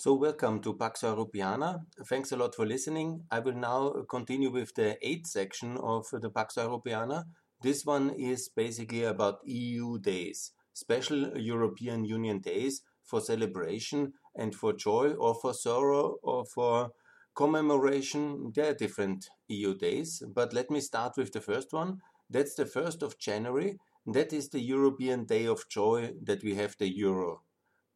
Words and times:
So, 0.00 0.14
welcome 0.14 0.60
to 0.60 0.74
Pax 0.74 1.00
Europiana. 1.02 1.80
Thanks 2.06 2.30
a 2.30 2.36
lot 2.36 2.54
for 2.54 2.64
listening. 2.64 3.24
I 3.32 3.40
will 3.40 3.56
now 3.56 4.04
continue 4.08 4.48
with 4.48 4.72
the 4.76 4.96
eighth 5.02 5.26
section 5.26 5.76
of 5.76 6.06
the 6.12 6.30
Pax 6.30 6.54
Europiana. 6.54 7.24
This 7.62 7.84
one 7.84 8.10
is 8.10 8.48
basically 8.48 9.02
about 9.02 9.40
EU 9.44 9.98
days, 9.98 10.52
special 10.72 11.36
European 11.36 12.04
Union 12.04 12.38
days 12.38 12.82
for 13.02 13.20
celebration 13.20 14.12
and 14.36 14.54
for 14.54 14.72
joy 14.72 15.14
or 15.14 15.34
for 15.34 15.52
sorrow 15.52 16.18
or 16.22 16.44
for 16.44 16.90
commemoration. 17.34 18.52
There 18.54 18.70
are 18.70 18.74
different 18.74 19.26
EU 19.48 19.74
days, 19.74 20.22
but 20.32 20.52
let 20.52 20.70
me 20.70 20.80
start 20.80 21.16
with 21.16 21.32
the 21.32 21.40
first 21.40 21.72
one. 21.72 21.98
That's 22.30 22.54
the 22.54 22.66
1st 22.66 23.02
of 23.02 23.18
January. 23.18 23.80
That 24.06 24.32
is 24.32 24.50
the 24.50 24.60
European 24.60 25.24
Day 25.24 25.46
of 25.46 25.68
Joy 25.68 26.12
that 26.22 26.44
we 26.44 26.54
have 26.54 26.76
the 26.78 26.88
Euro 26.98 27.42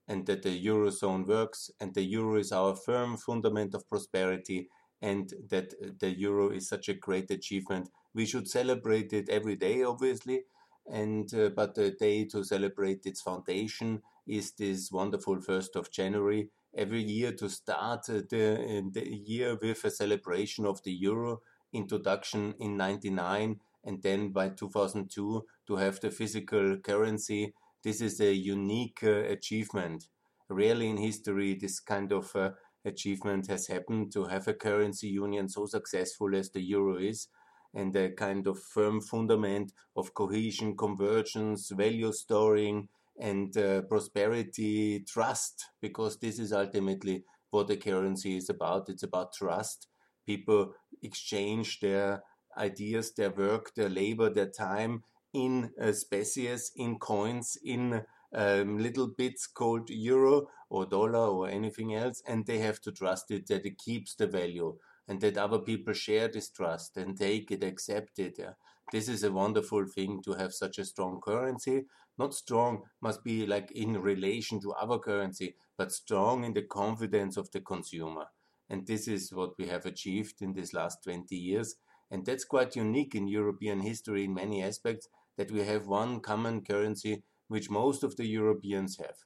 and 0.08 0.26
that 0.26 0.42
the 0.42 0.66
Eurozone 0.66 1.26
works 1.26 1.70
and 1.80 1.94
the 1.94 2.02
Euro 2.02 2.38
is 2.38 2.52
our 2.52 2.74
firm 2.74 3.16
fundament 3.16 3.74
of 3.74 3.88
prosperity 3.88 4.68
and 5.00 5.32
that 5.48 5.74
the 6.00 6.10
Euro 6.18 6.50
is 6.50 6.68
such 6.68 6.88
a 6.88 6.94
great 6.94 7.30
achievement. 7.30 7.88
We 8.14 8.26
should 8.26 8.48
celebrate 8.48 9.12
it 9.12 9.28
every 9.28 9.56
day, 9.56 9.82
obviously, 9.82 10.44
and 10.90 11.32
uh, 11.34 11.50
but 11.50 11.74
the 11.74 11.90
day 11.92 12.24
to 12.26 12.44
celebrate 12.44 13.06
its 13.06 13.20
foundation 13.20 14.02
is 14.26 14.52
this 14.52 14.90
wonderful 14.90 15.36
1st 15.36 15.76
of 15.76 15.90
January 15.90 16.50
every 16.76 17.02
year 17.02 17.32
to 17.32 17.48
start 17.48 18.08
uh, 18.08 18.22
the, 18.30 18.90
the 18.92 19.08
year 19.08 19.58
with 19.60 19.84
a 19.84 19.90
celebration 19.90 20.64
of 20.66 20.82
the 20.82 20.92
Euro 20.92 21.40
introduction 21.72 22.54
in 22.58 22.76
99 22.76 23.60
and 23.84 24.02
then 24.02 24.30
by 24.30 24.48
2002 24.48 25.44
to 25.66 25.76
have 25.76 26.00
the 26.00 26.10
physical 26.10 26.76
currency 26.78 27.54
this 27.82 28.00
is 28.00 28.20
a 28.20 28.32
unique 28.32 29.00
uh, 29.02 29.24
achievement. 29.36 30.06
Rarely 30.48 30.88
in 30.90 30.96
history 30.96 31.54
this 31.54 31.80
kind 31.80 32.12
of 32.12 32.34
uh, 32.36 32.50
achievement 32.84 33.46
has 33.48 33.66
happened 33.66 34.12
to 34.12 34.24
have 34.24 34.48
a 34.48 34.54
currency 34.54 35.08
union 35.08 35.48
so 35.48 35.66
successful 35.66 36.34
as 36.34 36.50
the 36.50 36.60
euro 36.60 36.96
is 36.96 37.28
and 37.74 37.94
a 37.96 38.10
kind 38.10 38.46
of 38.46 38.62
firm 38.62 39.00
fundament 39.00 39.72
of 39.96 40.12
cohesion, 40.14 40.76
convergence, 40.76 41.70
value 41.70 42.12
storing, 42.12 42.88
and 43.18 43.56
uh, 43.56 43.82
prosperity, 43.82 45.00
trust, 45.00 45.70
because 45.80 46.18
this 46.18 46.38
is 46.38 46.52
ultimately 46.52 47.24
what 47.50 47.70
a 47.70 47.76
currency 47.76 48.36
is 48.36 48.50
about. 48.50 48.88
It's 48.88 49.02
about 49.02 49.32
trust. 49.32 49.88
People 50.26 50.74
exchange 51.02 51.80
their 51.80 52.22
ideas, 52.56 53.12
their 53.14 53.30
work, 53.30 53.74
their 53.74 53.88
labor, 53.88 54.28
their 54.28 54.50
time 54.50 55.02
in 55.32 55.70
uh, 55.80 55.92
species, 55.92 56.72
in 56.76 56.98
coins, 56.98 57.56
in 57.64 58.02
um, 58.34 58.78
little 58.78 59.08
bits 59.08 59.46
called 59.46 59.90
euro 59.90 60.48
or 60.70 60.86
dollar 60.86 61.26
or 61.26 61.48
anything 61.48 61.94
else, 61.94 62.22
and 62.26 62.46
they 62.46 62.58
have 62.58 62.80
to 62.80 62.92
trust 62.92 63.30
it 63.30 63.46
that 63.48 63.66
it 63.66 63.78
keeps 63.78 64.14
the 64.14 64.26
value 64.26 64.76
and 65.08 65.20
that 65.20 65.36
other 65.36 65.58
people 65.58 65.92
share 65.92 66.28
this 66.28 66.48
trust 66.48 66.96
and 66.96 67.18
take 67.18 67.50
it, 67.50 67.64
accept 67.64 68.18
it. 68.18 68.36
Yeah. 68.38 68.52
This 68.92 69.08
is 69.08 69.24
a 69.24 69.32
wonderful 69.32 69.86
thing 69.86 70.22
to 70.22 70.34
have 70.34 70.52
such 70.52 70.78
a 70.78 70.84
strong 70.84 71.20
currency. 71.20 71.86
Not 72.18 72.34
strong 72.34 72.82
must 73.00 73.24
be 73.24 73.46
like 73.46 73.70
in 73.72 74.00
relation 74.00 74.60
to 74.60 74.72
other 74.72 74.98
currency, 74.98 75.56
but 75.76 75.92
strong 75.92 76.44
in 76.44 76.52
the 76.52 76.62
confidence 76.62 77.36
of 77.36 77.50
the 77.50 77.60
consumer. 77.60 78.26
And 78.68 78.86
this 78.86 79.08
is 79.08 79.32
what 79.32 79.58
we 79.58 79.66
have 79.66 79.86
achieved 79.86 80.40
in 80.40 80.52
these 80.52 80.72
last 80.72 81.02
20 81.04 81.34
years. 81.34 81.76
And 82.10 82.24
that's 82.24 82.44
quite 82.44 82.76
unique 82.76 83.14
in 83.14 83.28
European 83.28 83.80
history 83.80 84.24
in 84.24 84.34
many 84.34 84.62
aspects 84.62 85.08
that 85.36 85.50
we 85.50 85.60
have 85.60 85.86
one 85.86 86.20
common 86.20 86.62
currency 86.62 87.22
which 87.48 87.70
most 87.70 88.02
of 88.02 88.16
the 88.16 88.26
Europeans 88.26 88.96
have. 88.98 89.16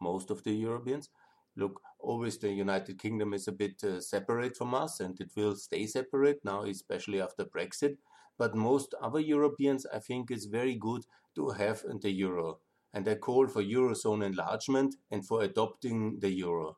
Most 0.00 0.30
of 0.30 0.42
the 0.44 0.52
Europeans. 0.52 1.10
Look, 1.56 1.80
always 1.98 2.38
the 2.38 2.52
United 2.52 2.98
Kingdom 2.98 3.32
is 3.32 3.48
a 3.48 3.52
bit 3.52 3.82
uh, 3.82 4.00
separate 4.00 4.56
from 4.56 4.74
us 4.74 5.00
and 5.00 5.18
it 5.20 5.30
will 5.36 5.56
stay 5.56 5.86
separate 5.86 6.40
now, 6.44 6.62
especially 6.64 7.20
after 7.20 7.44
Brexit. 7.44 7.96
But 8.38 8.54
most 8.54 8.94
other 9.00 9.20
Europeans, 9.20 9.86
I 9.92 9.98
think, 10.00 10.30
it's 10.30 10.44
very 10.44 10.74
good 10.74 11.04
to 11.36 11.50
have 11.50 11.82
the 12.02 12.10
euro. 12.10 12.58
And 12.92 13.08
I 13.08 13.14
call 13.14 13.46
for 13.48 13.62
Eurozone 13.62 14.24
enlargement 14.24 14.96
and 15.10 15.26
for 15.26 15.42
adopting 15.42 16.18
the 16.20 16.30
euro. 16.30 16.76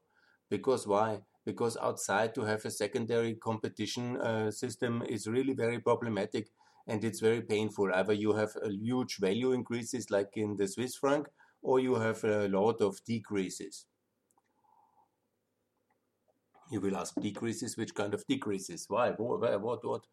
Because 0.50 0.86
why? 0.86 1.20
Because 1.44 1.76
outside 1.76 2.34
to 2.34 2.42
have 2.42 2.64
a 2.64 2.70
secondary 2.70 3.34
competition 3.34 4.20
uh, 4.20 4.50
system 4.50 5.02
is 5.08 5.26
really 5.26 5.54
very 5.54 5.78
problematic 5.80 6.48
and 6.88 7.04
it's 7.04 7.20
very 7.20 7.42
painful. 7.42 7.92
Either 7.94 8.14
you 8.14 8.32
have 8.32 8.50
a 8.62 8.70
huge 8.70 9.18
value 9.18 9.52
increases 9.52 10.10
like 10.10 10.30
in 10.34 10.56
the 10.56 10.66
Swiss 10.66 10.96
franc, 10.96 11.28
or 11.62 11.78
you 11.78 11.94
have 11.96 12.24
a 12.24 12.48
lot 12.48 12.80
of 12.80 12.98
decreases. 13.04 13.86
You 16.70 16.80
will 16.80 16.96
ask 16.96 17.14
decreases, 17.20 17.76
which 17.76 17.94
kind 17.94 18.14
of 18.14 18.26
decreases? 18.26 18.86
Why? 18.88 19.10
What? 19.10 19.60
What? 19.60 19.84
what? 19.84 20.06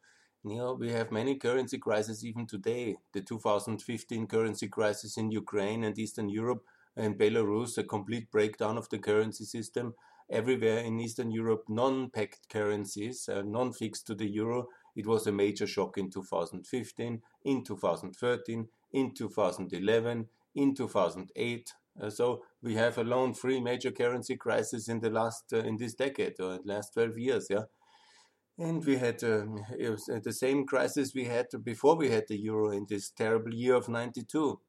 You 0.43 0.57
know, 0.57 0.73
we 0.73 0.91
have 0.91 1.11
many 1.11 1.35
currency 1.35 1.77
crises 1.77 2.23
even 2.23 2.45
today. 2.45 2.97
The 3.13 3.21
2015 3.21 4.27
currency 4.27 4.67
crisis 4.67 5.17
in 5.17 5.31
Ukraine 5.31 5.83
and 5.85 5.97
Eastern 5.97 6.29
Europe 6.29 6.63
and 6.95 7.17
Belarus, 7.17 7.77
a 7.77 7.83
complete 7.83 8.29
breakdown 8.31 8.77
of 8.77 8.87
the 8.89 8.99
currency 8.99 9.43
system. 9.43 9.95
Everywhere 10.29 10.79
in 10.79 10.99
Eastern 10.99 11.31
Europe, 11.31 11.63
non-pegged 11.67 12.47
currencies, 12.49 13.27
uh, 13.27 13.41
non-fixed 13.45 14.07
to 14.07 14.15
the 14.15 14.27
euro, 14.27 14.67
it 14.95 15.05
was 15.05 15.27
a 15.27 15.31
major 15.31 15.67
shock 15.67 15.97
in 15.97 16.09
2015, 16.09 17.21
in 17.43 17.63
2013, 17.63 18.67
in 18.93 19.13
2011, 19.13 20.27
in 20.55 20.75
2008. 20.75 21.73
Uh, 22.01 22.09
so 22.09 22.43
we 22.61 22.75
have 22.75 22.97
alone 22.97 23.33
three 23.33 23.61
major 23.61 23.91
currency 23.91 24.35
crises 24.35 24.89
in 24.89 24.99
the 24.99 25.09
last 25.09 25.45
uh, 25.53 25.57
in 25.59 25.77
this 25.77 25.93
decade 25.93 26.39
or 26.39 26.59
last 26.65 26.93
12 26.93 27.17
years. 27.17 27.47
Yeah. 27.49 27.63
And 28.57 28.85
we 28.85 28.97
had 28.97 29.21
um, 29.23 29.65
uh, 29.71 30.19
the 30.23 30.31
same 30.31 30.65
crisis 30.65 31.13
we 31.13 31.25
had 31.25 31.47
before 31.63 31.97
we 31.97 32.09
had 32.09 32.27
the 32.29 32.37
euro 32.37 32.71
in 32.71 32.85
this 32.87 33.09
terrible 33.09 33.53
year 33.53 33.75
of 33.75 33.89
92, 33.89 34.59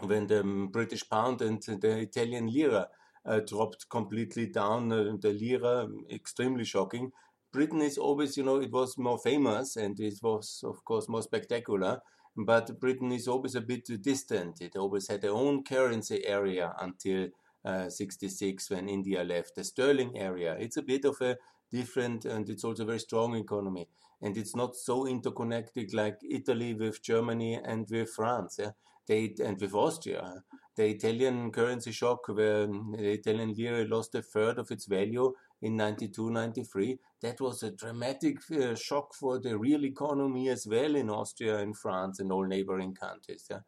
when 0.00 0.26
the 0.26 0.40
um, 0.40 0.68
British 0.68 1.08
pound 1.08 1.40
and 1.40 1.62
the 1.62 2.00
Italian 2.00 2.52
lira 2.52 2.88
uh, 3.24 3.40
dropped 3.40 3.88
completely 3.88 4.46
down. 4.46 4.92
Uh, 4.92 5.16
the 5.20 5.32
lira, 5.32 5.88
extremely 6.10 6.64
shocking. 6.64 7.12
Britain 7.52 7.82
is 7.82 7.98
always, 7.98 8.36
you 8.36 8.42
know, 8.42 8.60
it 8.60 8.72
was 8.72 8.96
more 8.96 9.18
famous 9.18 9.76
and 9.76 9.98
it 10.00 10.18
was, 10.22 10.64
of 10.64 10.84
course, 10.84 11.08
more 11.08 11.22
spectacular. 11.22 12.00
But 12.34 12.80
Britain 12.80 13.12
is 13.12 13.28
always 13.28 13.54
a 13.54 13.60
bit 13.60 13.86
distant. 14.02 14.62
It 14.62 14.74
always 14.74 15.08
had 15.08 15.20
their 15.20 15.32
own 15.32 15.62
currency 15.64 16.26
area 16.26 16.74
until 16.80 17.28
uh, 17.64 17.90
66 17.90 18.70
when 18.70 18.88
India 18.88 19.22
left 19.22 19.54
the 19.54 19.64
sterling 19.64 20.18
area. 20.18 20.56
It's 20.58 20.78
a 20.78 20.82
bit 20.82 21.04
of 21.04 21.20
a 21.20 21.36
different 21.70 22.24
and 22.24 22.48
it's 22.48 22.64
also 22.64 22.84
a 22.84 22.86
very 22.86 23.00
strong 23.00 23.36
economy. 23.36 23.86
And 24.22 24.36
it's 24.36 24.56
not 24.56 24.74
so 24.74 25.06
interconnected 25.06 25.92
like 25.92 26.18
Italy 26.28 26.74
with 26.74 27.02
Germany 27.02 27.60
and 27.62 27.86
with 27.90 28.10
France 28.10 28.56
yeah? 28.58 28.70
they, 29.06 29.34
and 29.44 29.60
with 29.60 29.74
Austria. 29.74 30.42
The 30.76 30.86
Italian 30.86 31.50
currency 31.50 31.92
shock, 31.92 32.28
where 32.28 32.66
the 32.66 33.12
Italian 33.12 33.54
lira 33.54 33.84
lost 33.86 34.14
a 34.14 34.22
third 34.22 34.58
of 34.58 34.70
its 34.70 34.86
value 34.86 35.34
in 35.62 35.76
92 35.76 36.30
93 36.30 36.98
that 37.22 37.40
was 37.40 37.62
a 37.62 37.70
dramatic 37.70 38.38
uh, 38.50 38.74
shock 38.74 39.14
for 39.14 39.38
the 39.38 39.56
real 39.56 39.84
economy 39.84 40.48
as 40.48 40.66
well 40.66 40.96
in 40.96 41.08
austria 41.08 41.58
and 41.58 41.76
france 41.76 42.18
and 42.18 42.32
all 42.32 42.44
neighboring 42.44 42.94
countries 42.94 43.46
yeah? 43.48 43.60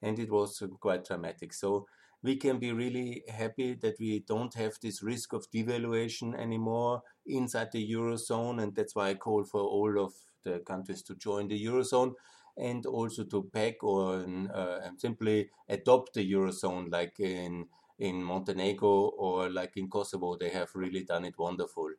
and 0.00 0.18
it 0.18 0.30
was 0.30 0.60
uh, 0.62 0.66
quite 0.80 1.04
dramatic 1.04 1.52
so 1.52 1.86
we 2.22 2.36
can 2.36 2.58
be 2.58 2.72
really 2.72 3.22
happy 3.28 3.74
that 3.74 3.96
we 4.00 4.24
don't 4.26 4.54
have 4.54 4.74
this 4.80 5.02
risk 5.02 5.32
of 5.32 5.50
devaluation 5.50 6.34
anymore 6.38 7.02
inside 7.26 7.68
the 7.72 7.92
eurozone 7.92 8.62
and 8.62 8.74
that's 8.74 8.96
why 8.96 9.10
i 9.10 9.14
call 9.14 9.44
for 9.44 9.60
all 9.60 10.02
of 10.02 10.12
the 10.44 10.58
countries 10.60 11.02
to 11.02 11.14
join 11.16 11.48
the 11.48 11.64
eurozone 11.66 12.12
and 12.56 12.84
also 12.86 13.24
to 13.24 13.44
peg 13.52 13.76
or 13.82 14.24
uh, 14.54 14.80
simply 14.98 15.50
adopt 15.68 16.14
the 16.14 16.32
eurozone 16.32 16.90
like 16.90 17.18
in 17.20 17.66
in 17.98 18.22
Montenegro 18.22 19.10
or 19.16 19.48
like 19.50 19.76
in 19.76 19.88
Kosovo, 19.88 20.36
they 20.36 20.50
have 20.50 20.70
really 20.74 21.04
done 21.04 21.24
it 21.24 21.38
wonderful. 21.38 21.90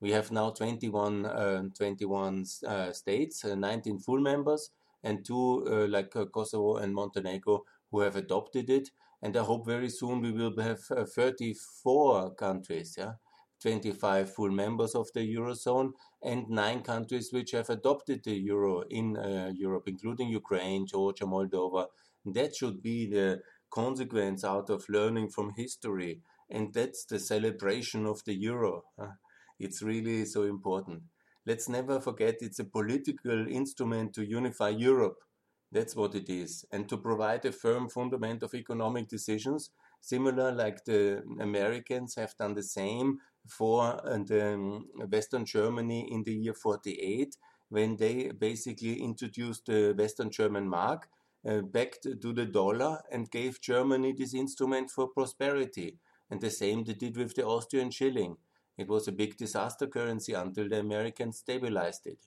We 0.00 0.10
have 0.10 0.30
now 0.30 0.50
21, 0.50 1.24
uh, 1.26 1.62
21 1.74 2.44
uh, 2.66 2.92
states, 2.92 3.44
uh, 3.44 3.54
19 3.54 3.98
full 3.98 4.20
members, 4.20 4.70
and 5.02 5.24
two 5.24 5.64
uh, 5.66 5.86
like 5.88 6.14
uh, 6.16 6.26
Kosovo 6.26 6.76
and 6.76 6.94
Montenegro 6.94 7.64
who 7.90 8.00
have 8.00 8.16
adopted 8.16 8.68
it. 8.70 8.90
And 9.22 9.36
I 9.36 9.42
hope 9.42 9.66
very 9.66 9.88
soon 9.88 10.20
we 10.20 10.32
will 10.32 10.54
have 10.60 10.80
uh, 10.90 11.04
34 11.04 12.34
countries, 12.34 12.96
yeah, 12.98 13.14
25 13.62 14.34
full 14.34 14.50
members 14.50 14.94
of 14.94 15.08
the 15.14 15.20
eurozone, 15.20 15.92
and 16.22 16.48
nine 16.48 16.82
countries 16.82 17.30
which 17.32 17.52
have 17.52 17.70
adopted 17.70 18.22
the 18.24 18.34
euro 18.34 18.82
in 18.90 19.16
uh, 19.16 19.50
Europe, 19.54 19.84
including 19.86 20.28
Ukraine, 20.28 20.86
Georgia, 20.86 21.24
Moldova. 21.24 21.86
That 22.24 22.54
should 22.56 22.82
be 22.82 23.06
the 23.08 23.40
consequence 23.70 24.44
out 24.44 24.70
of 24.70 24.88
learning 24.88 25.30
from 25.30 25.52
history. 25.56 26.20
And 26.48 26.72
that's 26.72 27.04
the 27.04 27.18
celebration 27.18 28.06
of 28.06 28.22
the 28.24 28.34
euro. 28.34 28.84
It's 29.58 29.82
really 29.82 30.24
so 30.24 30.42
important. 30.42 31.02
Let's 31.46 31.68
never 31.68 32.00
forget 32.00 32.36
it's 32.40 32.58
a 32.58 32.64
political 32.64 33.46
instrument 33.48 34.12
to 34.14 34.24
unify 34.24 34.70
Europe. 34.70 35.18
That's 35.72 35.96
what 35.96 36.14
it 36.14 36.28
is. 36.28 36.64
And 36.72 36.88
to 36.88 36.96
provide 36.96 37.44
a 37.44 37.52
firm 37.52 37.88
fundament 37.88 38.42
of 38.42 38.54
economic 38.54 39.08
decisions 39.08 39.70
similar 40.00 40.52
like 40.52 40.84
the 40.84 41.22
Americans 41.40 42.14
have 42.14 42.36
done 42.36 42.54
the 42.54 42.62
same 42.62 43.18
for 43.48 44.00
the 44.26 44.54
um, 44.54 44.86
Western 45.10 45.44
Germany 45.44 46.08
in 46.10 46.22
the 46.22 46.34
year 46.34 46.54
48 46.54 47.36
when 47.68 47.96
they 47.96 48.30
basically 48.30 49.02
introduced 49.02 49.66
the 49.66 49.94
Western 49.96 50.30
German 50.30 50.68
mark 50.68 51.08
uh, 51.48 51.60
back 51.60 52.00
to 52.02 52.32
the 52.32 52.46
dollar 52.46 53.00
and 53.10 53.30
gave 53.30 53.60
Germany 53.60 54.12
this 54.12 54.34
instrument 54.34 54.90
for 54.90 55.08
prosperity. 55.08 55.98
And 56.30 56.40
the 56.40 56.50
same 56.50 56.84
they 56.84 56.94
did 56.94 57.16
with 57.16 57.34
the 57.34 57.46
Austrian 57.46 57.90
shilling. 57.90 58.36
It 58.76 58.88
was 58.88 59.08
a 59.08 59.12
big 59.12 59.36
disaster 59.36 59.86
currency 59.86 60.32
until 60.32 60.68
the 60.68 60.80
Americans 60.80 61.38
stabilized 61.38 62.06
it. 62.06 62.18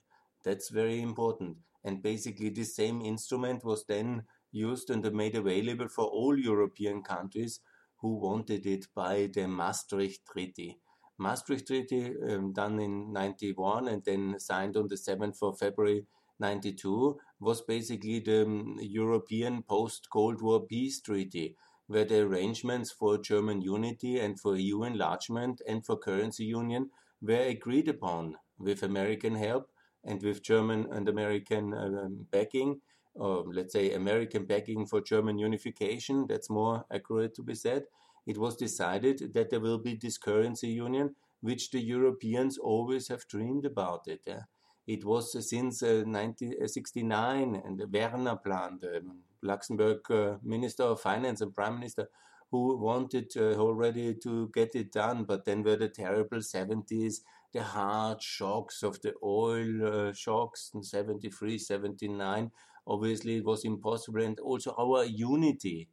That's 0.42 0.70
very 0.70 1.00
important. 1.00 1.58
And 1.84 2.02
basically, 2.02 2.50
this 2.50 2.74
same 2.74 3.00
instrument 3.02 3.64
was 3.64 3.84
then 3.84 4.24
used 4.52 4.90
and 4.90 5.10
made 5.12 5.34
available 5.34 5.88
for 5.88 6.04
all 6.04 6.38
European 6.38 7.02
countries 7.02 7.60
who 7.98 8.16
wanted 8.16 8.66
it 8.66 8.86
by 8.94 9.28
the 9.32 9.46
Maastricht 9.46 10.20
Treaty. 10.26 10.78
Maastricht 11.18 11.66
Treaty, 11.66 12.14
um, 12.28 12.52
done 12.52 12.80
in 12.80 13.12
91 13.12 13.88
and 13.88 14.02
then 14.04 14.38
signed 14.38 14.76
on 14.76 14.88
the 14.88 14.96
7th 14.96 15.42
of 15.42 15.58
February 15.58 16.06
92, 16.38 17.18
was 17.38 17.60
basically 17.60 18.20
the 18.20 18.42
um, 18.42 18.78
European 18.80 19.62
post 19.62 20.08
Cold 20.10 20.40
War 20.40 20.66
peace 20.66 21.00
treaty, 21.00 21.56
where 21.86 22.06
the 22.06 22.20
arrangements 22.20 22.90
for 22.90 23.18
German 23.18 23.60
unity 23.60 24.18
and 24.18 24.40
for 24.40 24.56
EU 24.56 24.82
enlargement 24.84 25.60
and 25.68 25.84
for 25.84 25.98
currency 25.98 26.44
union 26.44 26.90
were 27.20 27.42
agreed 27.42 27.88
upon 27.88 28.36
with 28.58 28.82
American 28.82 29.34
help 29.34 29.70
and 30.04 30.22
with 30.22 30.42
German 30.42 30.86
and 30.90 31.08
American 31.08 31.74
um, 31.74 32.26
backing, 32.30 32.80
or 33.14 33.44
let's 33.52 33.72
say 33.72 33.92
American 33.92 34.44
backing 34.44 34.86
for 34.86 35.00
German 35.00 35.38
unification, 35.38 36.26
that's 36.28 36.50
more 36.50 36.84
accurate 36.92 37.34
to 37.34 37.42
be 37.42 37.54
said, 37.54 37.84
it 38.26 38.38
was 38.38 38.56
decided 38.56 39.32
that 39.34 39.50
there 39.50 39.60
will 39.60 39.78
be 39.78 39.94
this 39.94 40.18
currency 40.18 40.68
union, 40.68 41.14
which 41.40 41.70
the 41.70 41.80
Europeans 41.80 42.58
always 42.58 43.08
have 43.08 43.26
dreamed 43.26 43.64
about 43.64 44.06
it. 44.06 44.20
Yeah? 44.26 44.42
It 44.86 45.04
was 45.04 45.34
uh, 45.34 45.40
since 45.40 45.82
uh, 45.82 46.02
1969 46.04 47.62
and 47.64 47.78
the 47.78 47.86
Werner 47.86 48.36
plan, 48.36 48.78
the 48.80 49.02
Luxembourg 49.42 50.10
uh, 50.10 50.36
Minister 50.42 50.84
of 50.84 51.00
Finance 51.00 51.40
and 51.40 51.54
Prime 51.54 51.74
Minister, 51.74 52.08
who 52.50 52.76
wanted 52.76 53.30
uh, 53.36 53.54
already 53.54 54.14
to 54.14 54.50
get 54.52 54.74
it 54.74 54.92
done, 54.92 55.24
but 55.24 55.44
then 55.44 55.62
were 55.62 55.76
the 55.76 55.88
terrible 55.88 56.38
70s, 56.38 57.20
the 57.52 57.62
hard 57.62 58.22
shocks 58.22 58.82
of 58.82 59.00
the 59.02 59.14
oil 59.22 60.08
uh, 60.08 60.12
shocks 60.12 60.70
in 60.74 60.82
73, 60.82 61.58
79. 61.58 62.50
Obviously, 62.90 63.36
it 63.36 63.44
was 63.44 63.64
impossible, 63.64 64.22
and 64.22 64.38
also 64.40 64.74
our 64.78 65.04
unity 65.04 65.88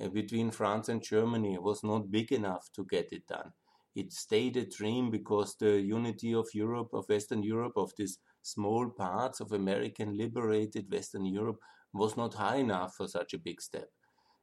uh, 0.00 0.08
between 0.08 0.50
France 0.52 0.88
and 0.88 1.02
Germany 1.02 1.58
was 1.58 1.82
not 1.82 2.10
big 2.10 2.30
enough 2.30 2.68
to 2.74 2.84
get 2.84 3.12
it 3.12 3.26
done. 3.26 3.52
It 3.94 4.12
stayed 4.12 4.56
a 4.58 4.66
dream 4.66 5.10
because 5.10 5.56
the 5.56 5.80
unity 5.80 6.34
of 6.34 6.48
Europe, 6.54 6.90
of 6.92 7.08
Western 7.08 7.42
Europe, 7.42 7.72
of 7.76 7.92
these 7.96 8.18
small 8.42 8.90
parts 8.90 9.40
of 9.40 9.52
American 9.52 10.16
liberated 10.16 10.92
Western 10.92 11.24
Europe 11.24 11.58
was 11.92 12.16
not 12.16 12.34
high 12.34 12.56
enough 12.56 12.96
for 12.96 13.08
such 13.08 13.34
a 13.34 13.38
big 13.38 13.60
step. 13.60 13.90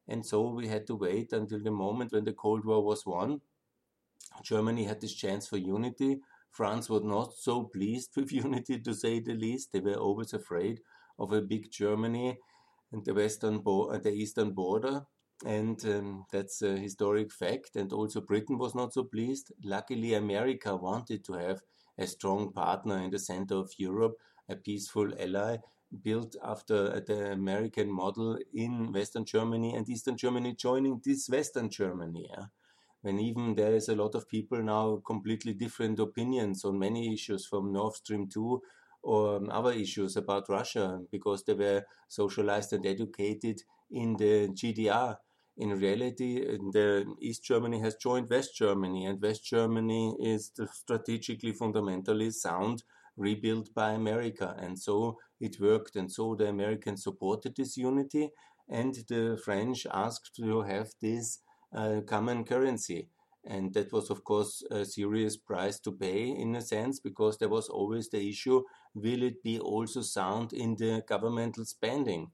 And 0.08 0.26
so 0.26 0.50
we 0.50 0.68
had 0.68 0.88
to 0.88 0.96
wait 0.96 1.34
until 1.34 1.62
the 1.64 1.72
moment 1.72 2.12
when 2.12 2.26
the 2.26 2.34
Cold 2.34 2.66
War 2.66 2.84
was 2.84 3.06
won. 3.06 3.42
Germany 4.44 4.84
had 4.86 5.02
this 5.02 5.14
chance 5.14 5.48
for 5.48 5.58
unity. 5.58 6.20
France 6.52 6.90
was 6.90 7.04
not 7.04 7.34
so 7.36 7.64
pleased 7.66 8.12
with 8.16 8.32
unity, 8.32 8.80
to 8.80 8.94
say 8.94 9.20
the 9.20 9.36
least. 9.36 9.72
They 9.72 9.80
were 9.80 9.96
always 9.96 10.34
afraid 10.34 10.82
of 11.20 11.34
a 11.34 11.42
big 11.42 11.72
Germany 11.72 12.38
and 12.92 13.06
the 13.06 13.14
western 13.14 13.60
bo- 13.60 13.98
the 13.98 14.12
eastern 14.12 14.52
border 14.52 15.06
and 15.46 15.86
um, 15.86 16.26
that's 16.32 16.62
a 16.62 16.78
historic 16.78 17.32
fact. 17.32 17.76
And 17.76 17.94
also 17.94 18.22
Britain 18.22 18.58
was 18.58 18.76
not 18.76 18.94
so 18.94 19.04
pleased. 19.04 19.54
Luckily, 19.64 20.14
America 20.14 20.76
wanted 20.76 21.24
to 21.26 21.34
have 21.34 21.62
a 21.98 22.08
strong 22.08 22.52
partner 22.52 22.98
in 23.00 23.10
the 23.12 23.20
center 23.20 23.56
of 23.56 23.72
Europe, 23.78 24.18
a 24.50 24.56
peaceful 24.56 25.14
ally 25.20 25.58
built 26.04 26.36
after 26.44 27.00
the 27.00 27.32
American 27.32 27.90
model 27.92 28.38
in 28.54 28.92
Western 28.92 29.26
Germany 29.26 29.76
and 29.76 29.90
Eastern 29.90 30.18
Germany 30.18 30.54
joining 30.54 31.02
this 31.04 31.30
Western 31.30 31.70
Germany. 31.70 32.28
Yeah? 32.30 32.46
When 33.02 33.20
even 33.20 33.56
there 33.56 33.74
is 33.74 33.88
a 33.90 33.96
lot 33.96 34.16
of 34.16 34.28
people 34.28 34.62
now 34.62 35.02
completely 35.06 35.54
different 35.54 36.00
opinions 36.00 36.66
on 36.66 36.78
many 36.78 37.14
issues 37.14 37.46
from 37.46 37.72
Nord 37.72 37.96
Stream 37.96 38.28
2 38.28 38.44
or 38.44 38.62
um, 39.08 39.50
other 39.52 39.72
issues 39.72 40.16
about 40.16 40.50
Russia 40.50 41.00
because 41.12 41.44
they 41.44 41.54
were 41.54 41.84
socialized 42.08 42.74
and 42.74 42.86
educated 42.86 43.62
in 43.92 44.16
the 44.18 44.50
GDR 44.50 45.18
in 45.60 45.72
reality, 45.72 46.40
the 46.72 47.06
East 47.20 47.44
Germany 47.44 47.82
has 47.82 47.96
joined 47.96 48.30
West 48.30 48.56
Germany, 48.56 49.06
and 49.06 49.22
West 49.22 49.44
Germany 49.44 50.16
is 50.18 50.54
strategically 50.72 51.52
fundamentally 51.52 52.32
sound, 52.32 52.84
rebuilt 53.18 53.74
by 53.74 53.92
America. 53.92 54.56
And 54.58 54.80
so 54.80 55.18
it 55.42 55.60
worked, 55.60 55.98
and 55.98 56.10
so 56.10 56.34
the 56.34 56.48
Americans 56.48 57.04
supported 57.04 57.58
this 57.58 57.76
unity, 57.76 58.30
and 58.70 58.96
the 59.10 59.38
French 59.44 59.86
asked 59.92 60.34
to 60.38 60.62
have 60.62 60.92
this 61.02 61.40
uh, 61.76 62.00
common 62.08 62.46
currency. 62.46 63.10
And 63.46 63.74
that 63.74 63.92
was, 63.92 64.10
of 64.10 64.24
course, 64.24 64.64
a 64.72 64.86
serious 64.86 65.38
price 65.38 65.80
to 65.82 65.92
pay 65.92 66.30
in 66.30 66.56
a 66.56 66.62
sense, 66.62 67.00
because 67.00 67.38
there 67.38 67.50
was 67.50 67.68
always 67.70 68.10
the 68.10 68.30
issue 68.30 68.64
will 68.94 69.24
it 69.24 69.42
be 69.44 69.60
also 69.60 70.02
sound 70.02 70.54
in 70.54 70.76
the 70.76 71.04
governmental 71.08 71.66
spending? 71.66 72.32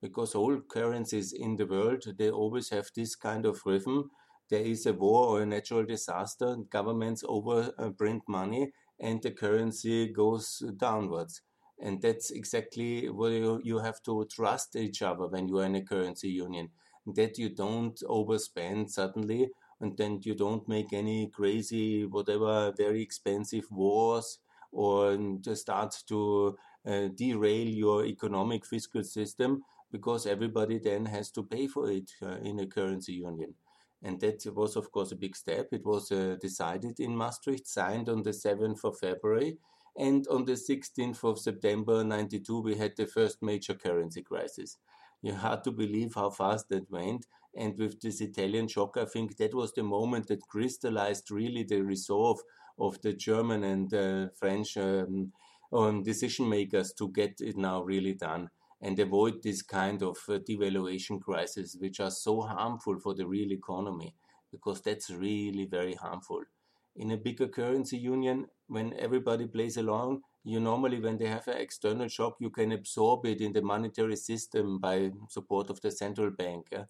because 0.00 0.34
all 0.34 0.60
currencies 0.60 1.32
in 1.32 1.56
the 1.56 1.66
world 1.66 2.04
they 2.18 2.30
always 2.30 2.68
have 2.70 2.88
this 2.94 3.16
kind 3.16 3.46
of 3.46 3.60
rhythm 3.66 4.10
there 4.50 4.60
is 4.64 4.86
a 4.86 4.92
war 4.92 5.26
or 5.28 5.42
a 5.42 5.46
natural 5.46 5.84
disaster 5.84 6.48
and 6.48 6.68
governments 6.70 7.22
overprint 7.24 8.18
uh, 8.18 8.28
money 8.28 8.70
and 9.00 9.22
the 9.22 9.30
currency 9.30 10.06
goes 10.12 10.62
downwards 10.76 11.40
and 11.80 12.00
that's 12.02 12.30
exactly 12.30 13.08
what 13.08 13.32
you, 13.32 13.60
you 13.64 13.78
have 13.78 14.00
to 14.02 14.24
trust 14.30 14.76
each 14.76 15.02
other 15.02 15.26
when 15.26 15.48
you 15.48 15.58
are 15.58 15.64
in 15.64 15.74
a 15.74 15.82
currency 15.84 16.28
union 16.28 16.68
that 17.06 17.36
you 17.38 17.48
don't 17.48 17.98
overspend 18.08 18.88
suddenly 18.90 19.48
and 19.84 19.98
then 19.98 20.18
you 20.22 20.34
don't 20.34 20.66
make 20.66 20.94
any 20.94 21.28
crazy 21.28 22.06
whatever 22.06 22.72
very 22.74 23.02
expensive 23.02 23.66
wars 23.70 24.38
or 24.72 25.16
just 25.42 25.60
start 25.60 25.94
to 26.08 26.56
uh, 26.86 27.08
derail 27.14 27.68
your 27.68 28.06
economic 28.06 28.64
fiscal 28.64 29.04
system 29.04 29.62
because 29.92 30.26
everybody 30.26 30.78
then 30.78 31.04
has 31.04 31.30
to 31.30 31.42
pay 31.42 31.66
for 31.66 31.90
it 31.90 32.10
uh, 32.22 32.38
in 32.42 32.60
a 32.60 32.66
currency 32.66 33.12
union. 33.12 33.54
And 34.02 34.18
that 34.20 34.44
was, 34.54 34.74
of 34.76 34.90
course, 34.90 35.12
a 35.12 35.16
big 35.16 35.36
step. 35.36 35.68
It 35.70 35.84
was 35.84 36.10
uh, 36.10 36.36
decided 36.40 36.98
in 36.98 37.16
Maastricht, 37.16 37.66
signed 37.66 38.08
on 38.08 38.22
the 38.22 38.30
7th 38.30 38.84
of 38.84 38.98
February. 38.98 39.58
And 39.96 40.26
on 40.28 40.44
the 40.44 40.54
16th 40.54 41.22
of 41.24 41.38
September 41.38 42.02
92, 42.02 42.60
we 42.60 42.74
had 42.74 42.96
the 42.96 43.06
first 43.06 43.42
major 43.42 43.74
currency 43.74 44.22
crisis. 44.22 44.78
You 45.22 45.32
had 45.32 45.62
to 45.64 45.70
believe 45.70 46.14
how 46.14 46.30
fast 46.30 46.68
that 46.70 46.90
went. 46.90 47.26
And 47.56 47.78
with 47.78 48.00
this 48.00 48.20
Italian 48.20 48.68
shock, 48.68 48.96
I 48.96 49.04
think 49.04 49.36
that 49.36 49.54
was 49.54 49.72
the 49.72 49.82
moment 49.82 50.26
that 50.28 50.48
crystallized 50.48 51.30
really 51.30 51.62
the 51.62 51.82
resolve 51.82 52.40
of 52.78 53.00
the 53.02 53.12
German 53.12 53.62
and 53.64 53.94
uh, 53.94 54.28
French 54.36 54.76
um, 54.76 55.32
um, 55.72 56.02
decision 56.02 56.48
makers 56.48 56.92
to 56.94 57.08
get 57.08 57.40
it 57.40 57.56
now 57.56 57.82
really 57.82 58.14
done 58.14 58.50
and 58.80 58.98
avoid 58.98 59.42
this 59.42 59.62
kind 59.62 60.02
of 60.02 60.18
uh, 60.28 60.38
devaluation 60.38 61.20
crisis, 61.20 61.76
which 61.78 62.00
are 62.00 62.10
so 62.10 62.42
harmful 62.42 62.98
for 62.98 63.14
the 63.14 63.26
real 63.26 63.52
economy, 63.52 64.14
because 64.50 64.82
that's 64.82 65.10
really 65.10 65.64
very 65.64 65.94
harmful. 65.94 66.42
In 66.96 67.10
a 67.10 67.16
bigger 67.16 67.48
currency 67.48 67.96
union, 67.96 68.46
when 68.68 68.94
everybody 68.98 69.46
plays 69.46 69.76
along, 69.76 70.22
you 70.44 70.60
normally, 70.60 71.00
when 71.00 71.16
they 71.16 71.26
have 71.26 71.48
an 71.48 71.56
external 71.56 72.08
shock, 72.08 72.36
you 72.38 72.50
can 72.50 72.72
absorb 72.72 73.24
it 73.26 73.40
in 73.40 73.52
the 73.52 73.62
monetary 73.62 74.16
system 74.16 74.78
by 74.78 75.10
support 75.28 75.70
of 75.70 75.80
the 75.80 75.90
central 75.90 76.30
bank. 76.30 76.68
Yeah? 76.70 76.84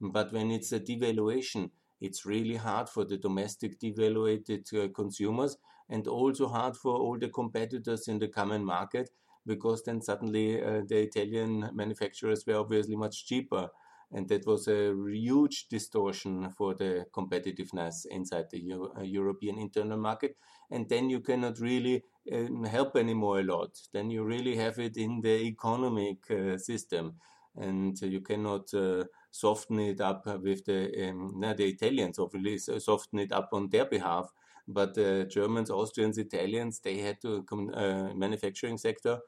But 0.00 0.32
when 0.32 0.50
it's 0.50 0.72
a 0.72 0.80
devaluation, 0.80 1.70
it's 2.00 2.24
really 2.24 2.56
hard 2.56 2.88
for 2.88 3.04
the 3.04 3.16
domestic 3.16 3.80
devaluated 3.80 4.72
uh, 4.72 4.88
consumers 4.94 5.56
and 5.88 6.06
also 6.06 6.48
hard 6.48 6.76
for 6.76 6.96
all 6.96 7.18
the 7.18 7.28
competitors 7.28 8.08
in 8.08 8.18
the 8.18 8.28
common 8.28 8.64
market 8.64 9.10
because 9.46 9.82
then 9.84 10.00
suddenly 10.00 10.62
uh, 10.62 10.82
the 10.86 10.98
Italian 10.98 11.70
manufacturers 11.72 12.44
were 12.46 12.56
obviously 12.56 12.94
much 12.94 13.26
cheaper. 13.26 13.68
And 14.10 14.26
that 14.28 14.46
was 14.46 14.68
a 14.68 14.94
huge 15.10 15.68
distortion 15.68 16.50
for 16.50 16.74
the 16.74 17.04
competitiveness 17.12 18.06
inside 18.10 18.46
the 18.50 18.58
Euro 18.60 18.92
uh, 18.96 19.02
European 19.02 19.58
internal 19.58 19.98
market. 19.98 20.36
And 20.70 20.88
then 20.88 21.10
you 21.10 21.20
cannot 21.20 21.58
really 21.60 22.04
um, 22.32 22.64
help 22.64 22.96
anymore 22.96 23.40
a 23.40 23.42
lot. 23.42 23.78
Then 23.92 24.10
you 24.10 24.24
really 24.24 24.56
have 24.56 24.78
it 24.78 24.96
in 24.96 25.20
the 25.20 25.40
economic 25.42 26.30
uh, 26.30 26.56
system. 26.56 27.16
And 27.60 28.00
you 28.00 28.20
cannot 28.20 28.72
uh, 28.72 29.04
soften 29.30 29.80
it 29.80 30.00
up 30.00 30.26
with 30.40 30.64
the, 30.64 31.08
um, 31.08 31.40
the 31.40 31.66
Italians, 31.66 32.18
obviously, 32.18 32.78
soften 32.78 33.18
it 33.18 33.32
up 33.32 33.50
on 33.52 33.68
their 33.68 33.84
behalf. 33.84 34.32
But 34.66 34.94
the 34.94 35.26
Germans, 35.28 35.70
Austrians, 35.70 36.18
Italians, 36.18 36.80
they 36.80 36.98
had 36.98 37.20
to, 37.22 37.44
uh, 37.74 38.14
manufacturing 38.14 38.78
sector 38.78 39.18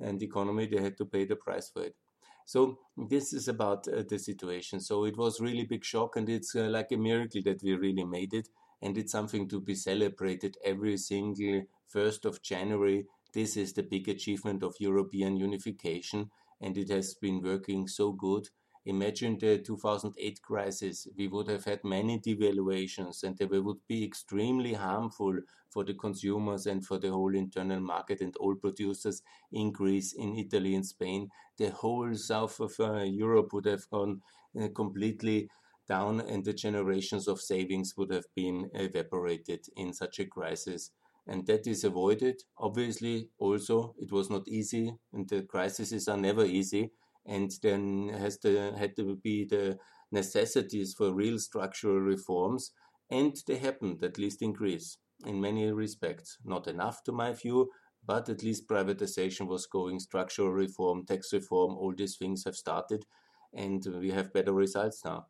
and 0.00 0.22
economy, 0.22 0.66
they 0.66 0.80
had 0.80 0.96
to 0.98 1.04
pay 1.04 1.24
the 1.24 1.36
price 1.36 1.68
for 1.68 1.82
it. 1.84 1.96
So 2.46 2.78
this 2.96 3.32
is 3.32 3.48
about 3.48 3.88
uh, 3.88 4.02
the 4.08 4.18
situation. 4.18 4.80
So 4.80 5.04
it 5.04 5.16
was 5.16 5.40
really 5.40 5.64
big 5.64 5.84
shock, 5.84 6.16
and 6.16 6.28
it's 6.28 6.54
uh, 6.54 6.68
like 6.68 6.92
a 6.92 6.96
miracle 6.96 7.42
that 7.44 7.62
we 7.62 7.74
really 7.74 8.04
made 8.04 8.34
it, 8.34 8.48
and 8.82 8.96
it's 8.98 9.12
something 9.12 9.48
to 9.48 9.60
be 9.60 9.74
celebrated 9.74 10.56
every 10.64 10.96
single 10.96 11.62
first 11.86 12.24
of 12.24 12.42
January. 12.42 13.06
This 13.32 13.56
is 13.56 13.72
the 13.72 13.82
big 13.82 14.08
achievement 14.08 14.62
of 14.62 14.76
European 14.78 15.36
unification, 15.36 16.30
and 16.60 16.76
it 16.78 16.88
has 16.90 17.14
been 17.14 17.42
working 17.42 17.88
so 17.88 18.12
good. 18.12 18.48
Imagine 18.86 19.38
the 19.38 19.58
2008 19.58 20.42
crisis. 20.42 21.08
We 21.16 21.28
would 21.28 21.48
have 21.48 21.64
had 21.64 21.82
many 21.84 22.18
devaluations, 22.18 23.22
and 23.22 23.36
they 23.38 23.46
would 23.46 23.78
be 23.88 24.04
extremely 24.04 24.74
harmful 24.74 25.38
for 25.70 25.84
the 25.84 25.94
consumers 25.94 26.66
and 26.66 26.84
for 26.84 26.98
the 26.98 27.10
whole 27.10 27.34
internal 27.34 27.80
market 27.80 28.20
and 28.20 28.36
all 28.36 28.54
producers 28.54 29.22
in 29.52 29.72
Greece, 29.72 30.12
in 30.12 30.36
Italy, 30.36 30.74
in 30.74 30.84
Spain. 30.84 31.30
The 31.56 31.70
whole 31.70 32.14
south 32.14 32.60
of 32.60 32.74
uh, 32.78 33.02
Europe 33.04 33.52
would 33.54 33.64
have 33.66 33.88
gone 33.88 34.20
uh, 34.60 34.68
completely 34.74 35.48
down, 35.88 36.20
and 36.20 36.44
the 36.44 36.52
generations 36.52 37.26
of 37.26 37.40
savings 37.40 37.94
would 37.96 38.10
have 38.12 38.26
been 38.34 38.70
evaporated 38.74 39.66
in 39.76 39.92
such 39.94 40.18
a 40.18 40.26
crisis. 40.26 40.90
And 41.26 41.46
that 41.46 41.66
is 41.66 41.84
avoided. 41.84 42.42
Obviously, 42.58 43.30
also, 43.38 43.94
it 43.98 44.12
was 44.12 44.30
not 44.30 44.46
easy, 44.48 44.94
and 45.12 45.28
the 45.28 45.42
crises 45.42 46.06
are 46.08 46.16
never 46.16 46.44
easy 46.44 46.92
and 47.26 47.50
then 47.62 48.08
has 48.08 48.38
to 48.38 48.74
had 48.76 48.94
to 48.96 49.16
be 49.16 49.44
the 49.44 49.78
necessities 50.12 50.94
for 50.96 51.14
real 51.14 51.38
structural 51.38 52.00
reforms, 52.00 52.72
and 53.10 53.36
they 53.46 53.56
happened 53.56 54.02
at 54.04 54.18
least 54.18 54.42
in 54.42 54.52
Greece 54.52 54.98
in 55.24 55.40
many 55.40 55.70
respects. 55.72 56.36
Not 56.44 56.66
enough 56.66 57.02
to 57.04 57.12
my 57.12 57.32
view, 57.32 57.70
but 58.04 58.28
at 58.28 58.42
least 58.42 58.68
privatization 58.68 59.46
was 59.46 59.66
going, 59.66 60.00
structural 60.00 60.50
reform, 60.52 61.06
tax 61.06 61.32
reform, 61.32 61.74
all 61.76 61.94
these 61.96 62.16
things 62.16 62.44
have 62.44 62.56
started, 62.56 63.06
and 63.54 63.84
we 64.00 64.10
have 64.10 64.32
better 64.32 64.52
results 64.52 65.02
now. 65.04 65.26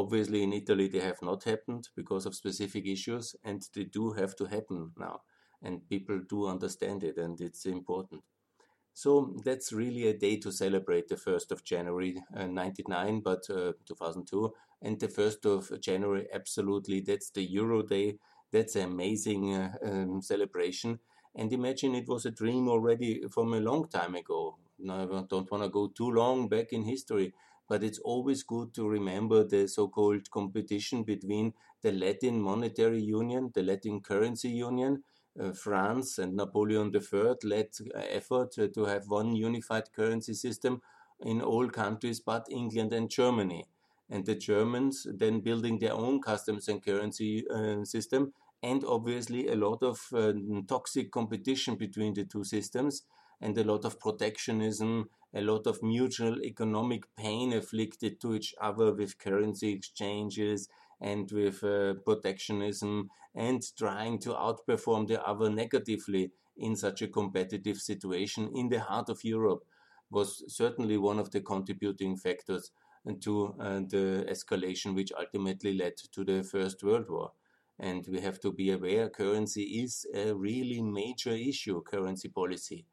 Obviously, 0.00 0.42
in 0.42 0.52
Italy, 0.52 0.88
they 0.88 1.00
have 1.00 1.20
not 1.22 1.44
happened 1.44 1.88
because 1.96 2.24
of 2.26 2.34
specific 2.34 2.86
issues, 2.86 3.34
and 3.44 3.60
they 3.74 3.84
do 3.84 4.12
have 4.12 4.34
to 4.36 4.44
happen 4.46 4.92
now. 4.96 5.22
And 5.62 5.88
people 5.88 6.20
do 6.28 6.46
understand 6.46 7.02
it, 7.04 7.16
and 7.18 7.40
it's 7.40 7.66
important. 7.66 8.22
So 8.94 9.34
that's 9.44 9.72
really 9.72 10.08
a 10.08 10.18
day 10.26 10.36
to 10.38 10.50
celebrate 10.52 11.08
the 11.08 11.16
1st 11.16 11.52
of 11.52 11.64
January 11.64 12.22
uh, 12.36 12.46
99, 12.46 13.20
but 13.20 13.48
uh, 13.50 13.72
2002. 13.86 14.52
And 14.82 14.98
the 15.00 15.08
1st 15.08 15.46
of 15.46 15.80
January, 15.80 16.26
absolutely, 16.34 17.00
that's 17.00 17.30
the 17.30 17.42
Euro 17.60 17.82
Day. 17.82 18.18
That's 18.52 18.76
an 18.76 18.84
amazing 18.84 19.54
uh, 19.54 19.72
um, 19.84 20.22
celebration. 20.22 20.98
And 21.34 21.52
imagine 21.52 21.94
it 21.94 22.08
was 22.08 22.26
a 22.26 22.30
dream 22.30 22.68
already 22.68 23.22
from 23.30 23.54
a 23.54 23.60
long 23.60 23.88
time 23.88 24.14
ago. 24.16 24.58
Now, 24.78 25.02
I 25.02 25.22
don't 25.28 25.50
want 25.50 25.62
to 25.64 25.68
go 25.70 25.88
too 25.88 26.10
long 26.10 26.48
back 26.48 26.72
in 26.72 26.82
history, 26.84 27.32
but 27.68 27.84
it's 27.84 27.98
always 27.98 28.42
good 28.42 28.74
to 28.74 28.88
remember 28.88 29.44
the 29.44 29.68
so 29.68 29.88
called 29.88 30.30
competition 30.30 31.02
between 31.02 31.52
the 31.82 31.92
Latin 31.92 32.40
Monetary 32.40 33.02
Union, 33.02 33.50
the 33.54 33.62
Latin 33.62 34.00
Currency 34.00 34.48
Union, 34.48 35.04
uh, 35.40 35.52
France 35.52 36.18
and 36.18 36.34
Napoleon 36.34 36.92
III 36.92 37.34
led 37.44 37.68
uh, 37.94 37.98
effort 38.10 38.52
to 38.74 38.84
have 38.86 39.04
one 39.08 39.36
unified 39.36 39.92
currency 39.94 40.34
system 40.34 40.80
in 41.20 41.40
all 41.40 41.68
countries 41.68 42.20
but 42.20 42.46
England 42.50 42.92
and 42.92 43.10
Germany. 43.10 43.64
And 44.10 44.24
the 44.24 44.34
Germans 44.34 45.06
then 45.14 45.40
building 45.40 45.78
their 45.78 45.92
own 45.92 46.20
customs 46.20 46.68
and 46.68 46.82
currency 46.82 47.44
uh, 47.48 47.84
system, 47.84 48.32
and 48.62 48.82
obviously 48.84 49.48
a 49.48 49.54
lot 49.54 49.82
of 49.82 50.00
uh, 50.14 50.32
toxic 50.66 51.10
competition 51.12 51.76
between 51.76 52.14
the 52.14 52.24
two 52.24 52.42
systems, 52.42 53.02
and 53.40 53.56
a 53.56 53.64
lot 53.64 53.84
of 53.84 54.00
protectionism, 54.00 55.08
a 55.34 55.40
lot 55.40 55.66
of 55.66 55.82
mutual 55.82 56.42
economic 56.42 57.04
pain 57.16 57.52
afflicted 57.52 58.20
to 58.20 58.34
each 58.34 58.54
other 58.60 58.92
with 58.92 59.18
currency 59.18 59.72
exchanges 59.72 60.68
and 61.00 61.30
with 61.30 61.62
uh, 61.62 61.94
protectionism 62.04 63.08
and 63.34 63.62
trying 63.76 64.18
to 64.18 64.30
outperform 64.30 65.06
the 65.06 65.22
other 65.24 65.48
negatively 65.48 66.30
in 66.56 66.74
such 66.74 67.02
a 67.02 67.08
competitive 67.08 67.76
situation 67.76 68.50
in 68.54 68.68
the 68.68 68.80
heart 68.80 69.08
of 69.08 69.22
Europe 69.22 69.64
was 70.10 70.42
certainly 70.48 70.96
one 70.96 71.18
of 71.18 71.30
the 71.30 71.40
contributing 71.40 72.16
factors 72.16 72.72
to 73.20 73.54
uh, 73.60 73.80
the 73.88 74.26
escalation 74.28 74.94
which 74.94 75.12
ultimately 75.18 75.76
led 75.76 75.96
to 75.96 76.24
the 76.24 76.42
First 76.42 76.82
World 76.82 77.08
War. 77.08 77.32
And 77.78 78.06
we 78.10 78.20
have 78.20 78.40
to 78.40 78.52
be 78.52 78.72
aware 78.72 79.08
currency 79.08 79.62
is 79.62 80.04
a 80.12 80.34
really 80.34 80.82
major 80.82 81.30
issue, 81.30 81.80
currency 81.82 82.28
policy. 82.28 82.84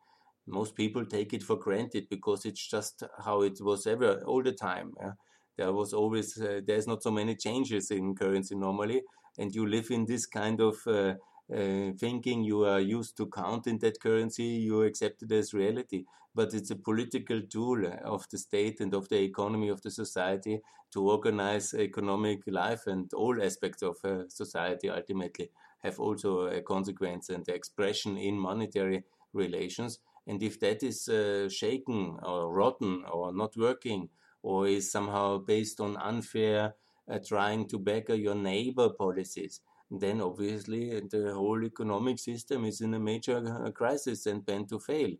Most 0.48 0.75
people 0.75 1.06
take 1.06 1.34
it 1.34 1.44
for 1.44 1.58
granted 1.58 2.08
because 2.10 2.46
it's 2.46 2.68
just 2.68 3.04
how 3.24 3.42
it 3.42 3.60
was 3.62 3.88
ever 3.88 4.22
all 4.25 4.44
the 4.44 4.52
time. 4.52 4.94
Yeah? 5.00 5.12
there 5.58 5.72
was 5.74 5.94
always 5.94 6.40
uh, 6.40 6.62
there's 6.66 6.88
not 6.88 7.04
so 7.04 7.12
many 7.12 7.36
changes 7.36 7.92
in 7.92 8.16
currency 8.16 8.56
normally 8.56 9.02
and 9.38 9.54
you 9.54 9.68
live 9.68 9.92
in 9.92 10.06
this 10.06 10.25
kind 10.25 10.62
of 10.62 10.75
uh, 10.88 11.14
uh, 11.54 11.92
thinking 12.00 12.44
you 12.44 12.64
are 12.66 12.80
used 12.80 13.16
to 13.18 13.28
count 13.28 13.68
in 13.68 13.78
that 13.80 14.00
currency 14.00 14.44
you 14.44 14.82
accept 14.84 15.22
it 15.24 15.32
as 15.32 15.54
reality 15.54 16.04
but 16.34 16.54
it's 16.54 16.72
a 16.72 16.75
political 16.75 17.42
tool 17.42 17.86
of 18.04 18.25
the 18.32 18.38
state 18.38 18.82
and 18.82 18.94
of 18.94 19.08
the 19.10 19.22
economy 19.22 19.70
of 19.70 19.82
the 19.82 19.92
society 19.92 20.60
to 20.92 21.10
organize 21.10 21.74
economic 21.74 22.42
life 22.48 22.88
and 22.88 23.14
all 23.14 23.42
aspects 23.42 23.84
of 23.84 23.96
uh, 24.04 24.28
society 24.28 24.90
ultimately 24.90 25.50
have 25.84 26.00
also 26.00 26.48
a 26.48 26.62
consequence 26.62 27.30
and 27.30 27.48
expression 27.48 28.18
in 28.18 28.36
monetary 28.36 29.04
relations 29.34 30.00
and 30.27 30.41
if 30.41 30.60
that 30.60 30.84
is 30.84 31.08
uh, 31.08 31.48
shaken 31.50 32.17
or 32.24 32.51
rotten 32.51 33.03
or 33.12 33.32
not 33.34 33.55
working 33.58 34.10
or 34.41 34.67
is 34.67 34.91
somehow 34.91 35.38
based 35.38 35.79
on 35.79 35.98
unfair 35.98 36.75
uh, 37.10 37.20
trying 37.25 37.67
to 37.67 37.79
beggar 37.79 38.15
your 38.15 38.36
neighbor 38.36 38.89
policies, 38.89 39.62
then 39.91 40.22
obviously 40.22 41.00
the 41.00 41.32
whole 41.34 41.63
economic 41.63 42.20
system 42.20 42.65
is 42.65 42.82
in 42.82 42.94
a 42.94 43.00
major 43.00 43.38
uh, 43.38 43.72
crisis 43.72 44.25
and 44.25 44.46
bent 44.46 44.70
to 44.70 44.79
fail. 44.79 45.12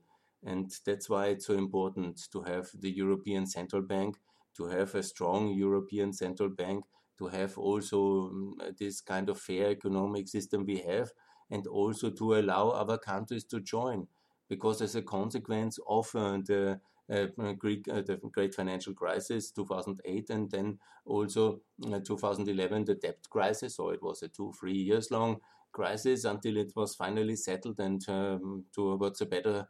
And 0.44 0.72
that's 0.86 1.10
why 1.10 1.28
it's 1.28 1.48
so 1.48 1.56
important 1.56 2.22
to 2.32 2.42
have 2.44 2.70
the 2.80 2.92
European 2.92 3.48
Central 3.48 3.82
Bank, 3.82 4.18
to 4.58 4.68
have 4.68 4.94
a 4.96 5.04
strong 5.04 5.50
European 5.54 6.14
Central 6.14 6.50
Bank, 6.50 6.86
to 7.18 7.28
have 7.28 7.58
also 7.58 8.30
um, 8.30 8.56
this 8.78 9.02
kind 9.02 9.30
of 9.30 9.40
fair 9.40 9.72
economic 9.72 10.28
system 10.28 10.66
we 10.66 10.78
have, 10.80 11.12
and 11.50 11.66
also 11.68 12.10
to 12.10 12.36
allow 12.36 12.70
other 12.70 12.98
countries 12.98 13.44
to 13.46 13.60
join. 13.60 14.08
Because 14.50 14.82
as 14.82 14.96
a 14.96 15.02
consequence 15.02 15.80
of 15.88 16.10
uh, 16.16 16.38
the 16.46 16.80
uh, 17.12 17.28
Greek, 17.54 17.88
uh, 17.88 18.02
the 18.02 18.20
great 18.32 18.54
financial 18.54 18.94
crisis, 18.94 19.52
2008, 19.52 20.30
and 20.30 20.50
then 20.52 20.80
also 21.06 21.62
uh, 21.92 22.00
2011, 22.00 22.86
the 22.86 22.96
debt 22.96 23.18
crisis. 23.30 23.76
So 23.76 23.90
it 23.90 24.02
was 24.02 24.24
a 24.24 24.28
two, 24.28 24.54
three 24.60 24.74
years 24.78 25.12
long 25.12 25.38
crisis 25.72 26.24
until 26.26 26.58
it 26.58 26.72
was 26.76 26.96
finally 26.96 27.36
settled 27.36 27.80
and 27.80 28.02
um, 28.08 28.66
towards 28.74 29.22
a 29.22 29.26
better 29.26 29.68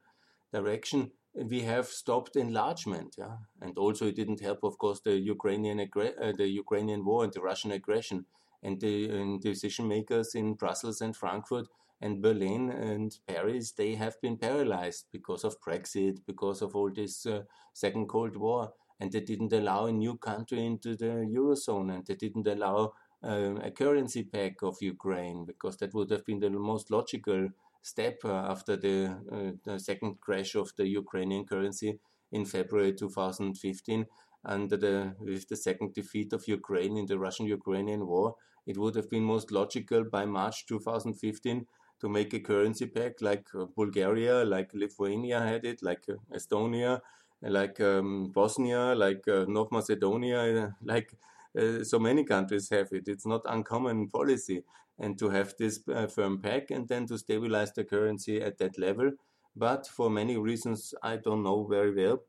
direction. 0.54 1.12
We 1.34 1.62
have 1.62 1.88
stopped 1.88 2.38
enlargement, 2.38 3.16
yeah, 3.18 3.38
and 3.62 3.78
also 3.78 4.08
it 4.08 4.16
didn't 4.16 4.40
help, 4.40 4.60
of 4.64 4.78
course, 4.78 5.02
the 5.02 5.18
Ukrainian 5.18 5.80
uh, 5.82 6.32
the 6.42 6.48
Ukrainian 6.48 7.04
war 7.04 7.26
and 7.26 7.34
the 7.34 7.42
Russian 7.42 7.72
aggression, 7.74 8.26
and 8.64 8.80
the 8.80 9.10
and 9.10 9.42
decision 9.42 9.86
makers 9.90 10.34
in 10.34 10.54
Brussels 10.54 11.02
and 11.02 11.14
Frankfurt 11.14 11.68
and 12.02 12.22
Berlin 12.22 12.70
and 12.70 13.18
Paris, 13.28 13.72
they 13.72 13.96
have 13.96 14.20
been 14.22 14.38
paralyzed 14.38 15.06
because 15.12 15.44
of 15.44 15.60
Brexit, 15.62 16.20
because 16.28 16.62
of 16.62 16.76
all 16.76 16.92
this 16.92 17.26
uh, 17.26 17.42
Second 17.74 18.08
Cold 18.08 18.36
War, 18.36 18.74
and 19.00 19.12
they 19.12 19.22
didn't 19.22 19.54
allow 19.54 19.86
a 19.86 19.92
new 19.92 20.18
country 20.18 20.66
into 20.66 20.96
the 20.96 21.26
Eurozone, 21.36 21.94
and 21.94 22.06
they 22.06 22.16
didn't 22.16 22.48
allow 22.48 22.94
uh, 23.24 23.56
a 23.62 23.72
currency 23.72 24.24
pack 24.24 24.62
of 24.62 24.78
Ukraine, 24.82 25.46
because 25.46 25.78
that 25.78 25.94
would 25.94 26.12
have 26.12 26.26
been 26.26 26.40
the 26.40 26.50
most 26.50 26.92
logical 26.92 27.50
step 27.82 28.20
uh, 28.26 28.34
after 28.34 28.76
the, 28.76 29.18
uh, 29.32 29.52
the 29.64 29.80
second 29.80 30.20
crash 30.20 30.56
of 30.56 30.72
the 30.78 30.88
Ukrainian 30.88 31.46
currency 31.46 32.00
in 32.32 32.46
February 32.46 32.94
2015 32.94 34.06
under 34.46 34.78
the 34.78 35.16
with 35.20 35.48
the 35.50 35.56
second 35.56 35.94
defeat 35.94 36.34
of 36.34 36.48
Ukraine 36.48 36.98
in 36.98 37.06
the 37.08 37.18
Russian-Ukrainian 37.18 38.06
war, 38.06 38.36
it 38.68 38.78
would 38.78 38.96
have 38.96 39.10
been 39.10 39.24
most 39.24 39.52
logical 39.52 40.04
by 40.04 40.26
March 40.26 40.66
2015 40.68 41.66
to 42.02 42.10
make 42.10 42.34
a 42.34 42.40
currency 42.40 42.86
pack 42.88 43.22
like 43.22 43.48
uh, 43.56 43.66
Bulgaria, 43.76 44.44
like 44.46 44.74
Lithuania 44.74 45.40
had 45.40 45.66
it, 45.66 45.82
like 45.82 46.04
uh, 46.10 46.16
Estonia, 46.34 47.02
like 47.42 47.80
um, 47.80 48.32
Bosnia, 48.32 48.96
like 48.96 49.28
uh, 49.28 49.46
North 49.48 49.72
Macedonia, 49.72 50.76
like 50.84 51.14
uh, 51.58 51.84
so 51.84 52.00
many 52.00 52.24
countries 52.24 52.70
have 52.70 52.90
it. 52.92 53.08
It's 53.08 53.26
not 53.26 53.42
uncommon 53.46 54.10
policy, 54.10 54.64
and 55.00 55.18
to 55.20 55.30
have 55.30 55.54
this 55.58 55.80
uh, 55.94 56.08
firm 56.08 56.42
pack 56.42 56.72
and 56.72 56.88
then 56.88 57.06
to 57.08 57.18
stabilize 57.18 57.72
the 57.74 57.84
currency 57.84 58.42
at 58.42 58.58
that 58.60 58.78
level. 58.78 59.12
But 59.56 59.88
for 59.88 60.10
many 60.10 60.38
reasons, 60.38 60.94
I 61.02 61.16
don't 61.18 61.44
know 61.44 61.66
very 61.66 61.94
well. 61.96 62.24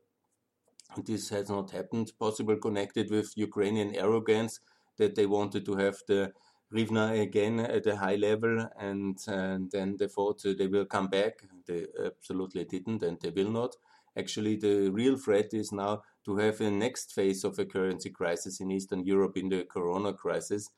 This 1.05 1.29
has 1.29 1.49
not 1.49 1.71
happened. 1.71 2.11
Possible 2.19 2.57
connected 2.57 3.09
with 3.09 3.37
Ukrainian 3.37 3.95
arrogance 3.95 4.59
that 4.97 5.15
they 5.15 5.25
wanted 5.25 5.65
to 5.65 5.75
have 5.77 5.97
the 6.07 6.33
Hryvnia 6.73 7.21
again 7.21 7.59
at 7.59 7.85
a 7.87 7.95
high 7.95 8.15
level, 8.15 8.67
and, 8.77 9.17
and 9.27 9.71
then 9.71 9.95
they 9.97 10.07
thought 10.07 10.43
they 10.43 10.67
will 10.67 10.85
come 10.85 11.07
back. 11.07 11.43
They 11.65 11.85
absolutely 12.05 12.65
didn't, 12.65 13.03
and 13.03 13.17
they 13.21 13.29
will 13.29 13.51
not. 13.51 13.75
Actually, 14.17 14.55
the 14.55 14.89
real 14.89 15.15
threat 15.15 15.53
is 15.53 15.71
now 15.71 16.01
to 16.25 16.37
have 16.37 16.59
a 16.59 16.71
next 16.71 17.13
phase 17.13 17.43
of 17.43 17.59
a 17.59 17.65
currency 17.65 18.09
crisis 18.09 18.59
in 18.59 18.71
Eastern 18.71 19.05
Europe 19.05 19.37
in 19.37 19.49
the 19.49 19.63
Corona 19.63 20.11
crisis. 20.11 20.69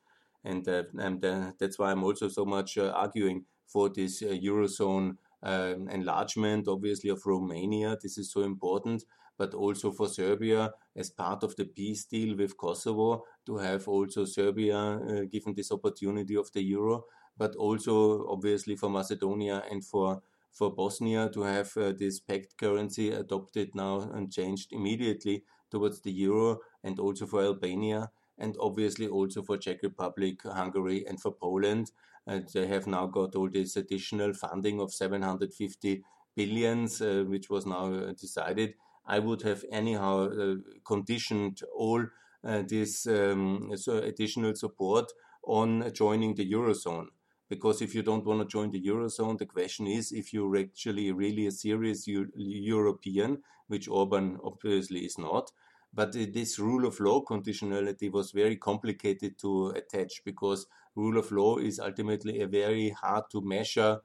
And, 0.44 0.66
uh, 0.68 0.84
and 0.98 1.24
uh, 1.24 1.52
that's 1.58 1.78
why 1.78 1.90
I'm 1.90 2.04
also 2.04 2.28
so 2.28 2.44
much 2.44 2.78
uh, 2.78 2.92
arguing 2.94 3.44
for 3.66 3.88
this 3.88 4.22
uh, 4.22 4.26
Eurozone 4.26 5.16
um, 5.42 5.88
enlargement, 5.88 6.68
obviously, 6.68 7.10
of 7.10 7.24
Romania. 7.24 7.96
This 8.00 8.18
is 8.18 8.30
so 8.30 8.42
important, 8.42 9.04
but 9.40 9.54
also 9.54 9.90
for 9.90 10.06
Serbia 10.06 10.70
as 10.94 11.08
part 11.08 11.42
of 11.42 11.56
the 11.56 11.64
peace 11.64 12.04
deal 12.04 12.36
with 12.36 12.58
Kosovo 12.58 13.24
to 13.46 13.56
have 13.56 13.88
also 13.88 14.26
Serbia 14.26 14.76
uh, 14.76 15.24
given 15.32 15.54
this 15.54 15.72
opportunity 15.72 16.36
of 16.36 16.52
the 16.52 16.62
euro, 16.62 17.04
but 17.38 17.56
also 17.56 18.26
obviously 18.28 18.76
for 18.76 18.90
Macedonia 18.90 19.62
and 19.70 19.82
for 19.82 20.20
for 20.52 20.74
Bosnia 20.74 21.30
to 21.30 21.40
have 21.42 21.74
uh, 21.78 21.92
this 21.98 22.20
pegged 22.20 22.58
currency 22.58 23.12
adopted 23.12 23.74
now 23.74 24.00
and 24.12 24.30
changed 24.30 24.72
immediately 24.72 25.44
towards 25.70 26.02
the 26.02 26.12
euro, 26.12 26.58
and 26.84 27.00
also 27.00 27.24
for 27.24 27.40
Albania, 27.42 28.10
and 28.36 28.56
obviously 28.60 29.06
also 29.06 29.42
for 29.42 29.56
Czech 29.56 29.82
Republic, 29.82 30.42
Hungary, 30.42 31.06
and 31.08 31.18
for 31.18 31.32
Poland. 31.32 31.92
And 32.26 32.46
they 32.52 32.66
have 32.66 32.86
now 32.86 33.06
got 33.06 33.34
all 33.36 33.48
this 33.48 33.76
additional 33.76 34.34
funding 34.34 34.80
of 34.80 34.92
750 34.92 36.02
billions, 36.36 37.00
uh, 37.00 37.24
which 37.26 37.48
was 37.48 37.64
now 37.64 37.86
uh, 37.94 38.12
decided. 38.12 38.74
I 39.16 39.18
would 39.18 39.42
have 39.42 39.64
anyhow 39.72 40.28
uh, 40.28 40.54
conditioned 40.84 41.60
all 41.76 42.02
uh, 42.44 42.62
this 42.66 43.06
um, 43.06 43.72
so 43.74 43.98
additional 43.98 44.54
support 44.54 45.12
on 45.44 45.92
joining 45.92 46.34
the 46.36 46.50
eurozone 46.50 47.08
because 47.48 47.82
if 47.82 47.94
you 47.94 48.02
don't 48.02 48.24
want 48.24 48.40
to 48.40 48.46
join 48.46 48.70
the 48.70 48.80
eurozone, 48.80 49.36
the 49.36 49.46
question 49.46 49.88
is 49.88 50.12
if 50.12 50.32
you're 50.32 50.56
actually 50.56 51.10
really 51.10 51.46
a 51.48 51.50
serious 51.50 52.06
European, 52.06 53.42
which 53.66 53.88
Orban 53.88 54.38
obviously 54.44 55.00
is 55.00 55.18
not. 55.18 55.50
But 55.92 56.12
this 56.12 56.60
rule 56.60 56.86
of 56.86 57.00
law 57.00 57.24
conditionality 57.24 58.12
was 58.12 58.30
very 58.30 58.56
complicated 58.56 59.36
to 59.38 59.70
attach 59.70 60.22
because 60.24 60.68
rule 60.94 61.18
of 61.18 61.32
law 61.32 61.58
is 61.58 61.80
ultimately 61.80 62.40
a 62.40 62.46
very 62.46 62.90
hard 62.90 63.24
to 63.32 63.40
measure 63.42 64.00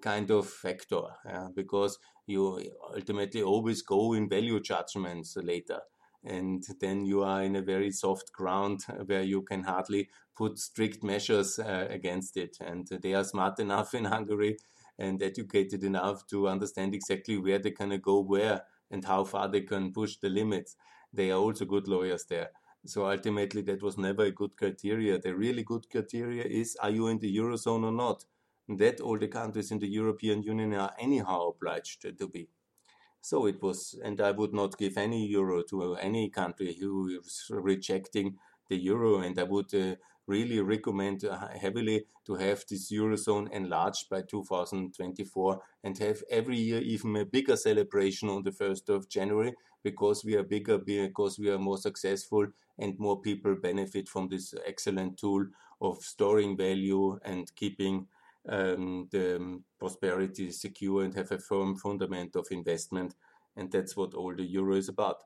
kind 0.00 0.30
of 0.30 0.48
factor 0.48 1.02
yeah, 1.24 1.48
because 1.54 1.98
you 2.26 2.70
ultimately 2.94 3.42
always 3.42 3.82
go 3.82 4.12
in 4.12 4.28
value 4.28 4.60
judgments 4.60 5.36
later 5.36 5.80
and 6.26 6.66
then 6.80 7.06
you 7.06 7.22
are 7.22 7.42
in 7.42 7.56
a 7.56 7.62
very 7.62 7.90
soft 7.90 8.32
ground 8.32 8.84
where 9.06 9.22
you 9.22 9.42
can 9.42 9.62
hardly 9.62 10.08
put 10.36 10.58
strict 10.58 11.02
measures 11.02 11.58
uh, 11.58 11.86
against 11.88 12.36
it. 12.36 12.58
And 12.60 12.86
they 12.86 13.14
are 13.14 13.24
smart 13.24 13.58
enough 13.60 13.94
in 13.94 14.04
Hungary 14.04 14.58
and 14.98 15.22
educated 15.22 15.84
enough 15.84 16.26
to 16.26 16.48
understand 16.48 16.94
exactly 16.94 17.38
where 17.38 17.58
they 17.58 17.70
can 17.70 17.98
go 18.00 18.20
where 18.20 18.62
and 18.90 19.04
how 19.04 19.24
far 19.24 19.48
they 19.48 19.60
can 19.60 19.92
push 19.92 20.16
the 20.16 20.28
limits. 20.28 20.76
They 21.12 21.30
are 21.30 21.38
also 21.38 21.64
good 21.64 21.86
lawyers 21.86 22.24
there. 22.24 22.50
So 22.84 23.10
ultimately, 23.10 23.62
that 23.62 23.82
was 23.82 23.98
never 23.98 24.24
a 24.24 24.30
good 24.30 24.56
criteria. 24.56 25.18
The 25.18 25.34
really 25.34 25.64
good 25.64 25.90
criteria 25.90 26.44
is 26.44 26.76
are 26.80 26.90
you 26.90 27.08
in 27.08 27.18
the 27.18 27.36
Eurozone 27.36 27.84
or 27.84 27.92
not? 27.92 28.24
That 28.68 29.00
all 29.00 29.18
the 29.18 29.28
countries 29.28 29.70
in 29.70 29.78
the 29.78 29.88
European 29.88 30.42
Union 30.42 30.74
are 30.74 30.92
anyhow 30.98 31.48
obliged 31.48 32.02
to 32.18 32.28
be. 32.28 32.48
So 33.20 33.46
it 33.46 33.60
was, 33.62 33.98
and 34.04 34.20
I 34.20 34.30
would 34.30 34.54
not 34.54 34.78
give 34.78 34.96
any 34.96 35.26
euro 35.26 35.62
to 35.70 35.94
any 35.96 36.28
country 36.30 36.76
who 36.78 37.08
is 37.08 37.46
rejecting 37.50 38.36
the 38.68 38.76
euro, 38.76 39.18
and 39.18 39.38
I 39.38 39.44
would 39.44 39.74
uh, 39.74 39.96
really 40.26 40.60
recommend 40.60 41.24
uh, 41.24 41.48
heavily 41.48 42.04
to 42.26 42.34
have 42.34 42.64
this 42.68 42.90
eurozone 42.90 43.50
enlarged 43.52 44.08
by 44.08 44.22
2024 44.22 45.60
and 45.84 45.98
have 45.98 46.22
every 46.30 46.56
year 46.58 46.80
even 46.80 47.16
a 47.16 47.24
bigger 47.24 47.56
celebration 47.56 48.28
on 48.28 48.42
the 48.42 48.50
1st 48.50 48.88
of 48.88 49.08
January 49.08 49.54
because 49.82 50.24
we 50.24 50.34
are 50.34 50.42
bigger, 50.42 50.78
because 50.78 51.38
we 51.38 51.48
are 51.48 51.58
more 51.58 51.78
successful, 51.78 52.46
and 52.78 52.98
more 52.98 53.20
people 53.20 53.54
benefit 53.54 54.08
from 54.08 54.28
this 54.28 54.52
excellent 54.66 55.16
tool 55.16 55.46
of 55.80 55.98
storing 55.98 56.56
value 56.56 57.18
and 57.24 57.54
keeping 57.54 58.06
um, 58.48 59.08
the 59.10 59.60
prosperity 59.78 60.50
secure 60.50 61.02
and 61.04 61.14
have 61.14 61.32
a 61.32 61.38
firm 61.38 61.76
fundament 61.76 62.36
of 62.36 62.46
investment. 62.50 63.14
And 63.56 63.70
that's 63.70 63.96
what 63.96 64.14
all 64.14 64.34
the 64.34 64.44
euro 64.44 64.76
is 64.76 64.88
about. 64.88 65.22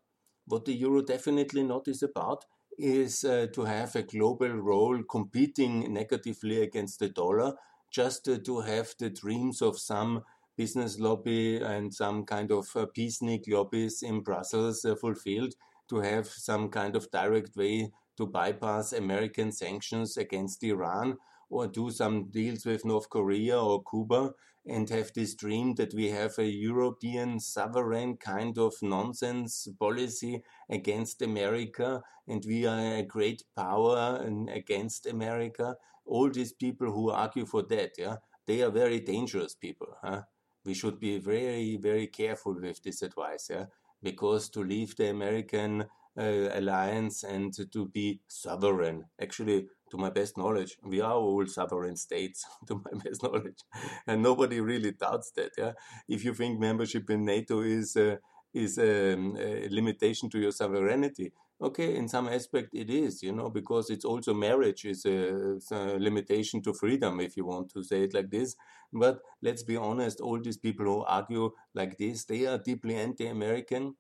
What 0.47 0.65
the 0.65 0.73
euro 0.75 1.03
definitely 1.03 1.63
not 1.63 1.89
is 1.89 2.03
about 2.03 2.45
is 2.79 3.25
uh, 3.25 3.47
to 3.53 3.65
have 3.65 3.95
a 3.95 4.03
global 4.03 4.49
role 4.49 5.03
competing 5.03 5.93
negatively 5.93 6.63
against 6.63 7.01
the 7.01 7.09
dollar, 7.09 7.55
just 7.91 8.29
uh, 8.29 8.39
to 8.39 8.61
have 8.61 8.95
the 8.99 9.11
dreams 9.11 9.61
of 9.61 9.79
some 9.79 10.23
business 10.57 10.99
lobby 10.99 11.57
and 11.57 11.93
some 11.93 12.25
kind 12.25 12.51
of 12.51 12.69
uh, 12.77 12.87
peacenik 12.97 13.45
lobbies 13.49 14.03
in 14.03 14.21
Brussels 14.21 14.85
uh, 14.85 14.95
fulfilled, 14.95 15.55
to 15.89 15.97
have 16.01 16.27
some 16.27 16.69
kind 16.69 16.97
of 16.97 17.11
direct 17.11 17.57
way 17.57 17.91
to 18.17 18.27
bypass 18.27 18.93
American 18.93 19.51
sanctions 19.51 20.17
against 20.17 20.63
Iran 20.63 21.17
or 21.51 21.67
do 21.67 21.91
some 21.91 22.31
deals 22.31 22.65
with 22.65 22.85
North 22.85 23.11
Korea 23.11 23.61
or 23.61 23.83
Cuba 23.83 24.33
and 24.67 24.89
have 24.91 25.11
this 25.15 25.35
dream 25.35 25.75
that 25.75 25.93
we 25.95 26.11
have 26.11 26.39
a 26.39 26.45
European 26.45 27.41
sovereign 27.41 28.17
kind 28.17 28.57
of 28.59 28.75
nonsense 28.83 29.67
policy 29.79 30.43
against 30.71 31.23
America 31.23 32.03
and 32.29 32.45
we 32.47 32.67
are 32.67 32.97
a 32.97 33.03
great 33.03 33.43
power 33.57 34.25
against 34.49 35.07
America. 35.07 35.77
All 36.07 36.31
these 36.31 36.53
people 36.53 36.93
who 36.93 37.11
argue 37.11 37.47
for 37.47 37.63
that, 37.65 37.93
yeah, 37.99 38.17
they 38.47 38.63
are 38.63 38.71
very 38.71 39.01
dangerous 39.01 39.55
people. 39.55 39.89
Huh? 40.03 40.23
We 40.65 40.75
should 40.75 41.01
be 41.01 41.19
very, 41.19 41.77
very 41.77 42.07
careful 42.07 42.55
with 42.61 42.83
this 42.83 43.03
advice, 43.03 43.49
yeah, 43.51 43.67
because 44.03 44.51
to 44.51 44.63
leave 44.63 44.95
the 44.97 45.09
American 45.09 45.87
uh, 46.19 46.49
alliance 46.53 47.25
and 47.25 47.55
to 47.73 47.87
be 47.87 48.21
sovereign, 48.29 49.07
actually 49.21 49.69
to 49.91 49.97
my 49.97 50.11
best 50.11 50.37
knowledge, 50.37 50.77
we 50.83 51.01
are 51.01 51.15
all 51.15 51.47
sovereign 51.47 51.97
states, 51.97 52.45
to 52.67 52.83
my 52.85 53.03
best 53.03 53.23
knowledge, 53.23 53.61
and 54.07 54.23
nobody 54.23 54.61
really 54.61 54.93
doubts 54.93 55.31
that. 55.33 55.53
Yeah, 55.59 55.73
if 56.09 56.25
you 56.25 56.35
think 56.35 56.59
membership 56.59 57.11
in 57.11 57.25
NATO 57.25 57.61
is 57.61 57.97
uh, 57.97 58.17
is 58.53 58.79
um, 58.79 59.37
a 59.39 59.69
limitation 59.71 60.29
to 60.31 60.39
your 60.39 60.53
sovereignty, 60.53 61.33
okay, 61.61 61.95
in 61.97 62.09
some 62.09 62.29
aspect 62.29 62.71
it 62.73 62.91
is, 62.91 63.23
you 63.23 63.33
know, 63.33 63.51
because 63.51 63.91
it's 63.91 64.05
also 64.05 64.33
marriage 64.33 64.85
is 64.85 65.05
a, 65.05 65.59
a, 65.73 65.99
limitation 65.99 66.63
to 66.63 66.73
freedom, 66.73 67.21
if 67.21 67.37
you 67.37 67.45
want 67.45 67.71
to 67.71 67.83
say 67.83 68.03
it 68.05 68.15
like 68.15 68.31
this. 68.31 68.57
But 68.93 69.21
let's 69.43 69.63
be 69.63 69.77
honest, 69.77 70.21
all 70.21 70.41
these 70.41 70.57
people 70.57 70.87
who 70.87 71.05
argue 71.05 71.53
like 71.75 71.99
this, 71.99 72.25
they 72.25 72.47
are 72.47 72.59
deeply 72.59 72.95
anti-American, 72.95 73.95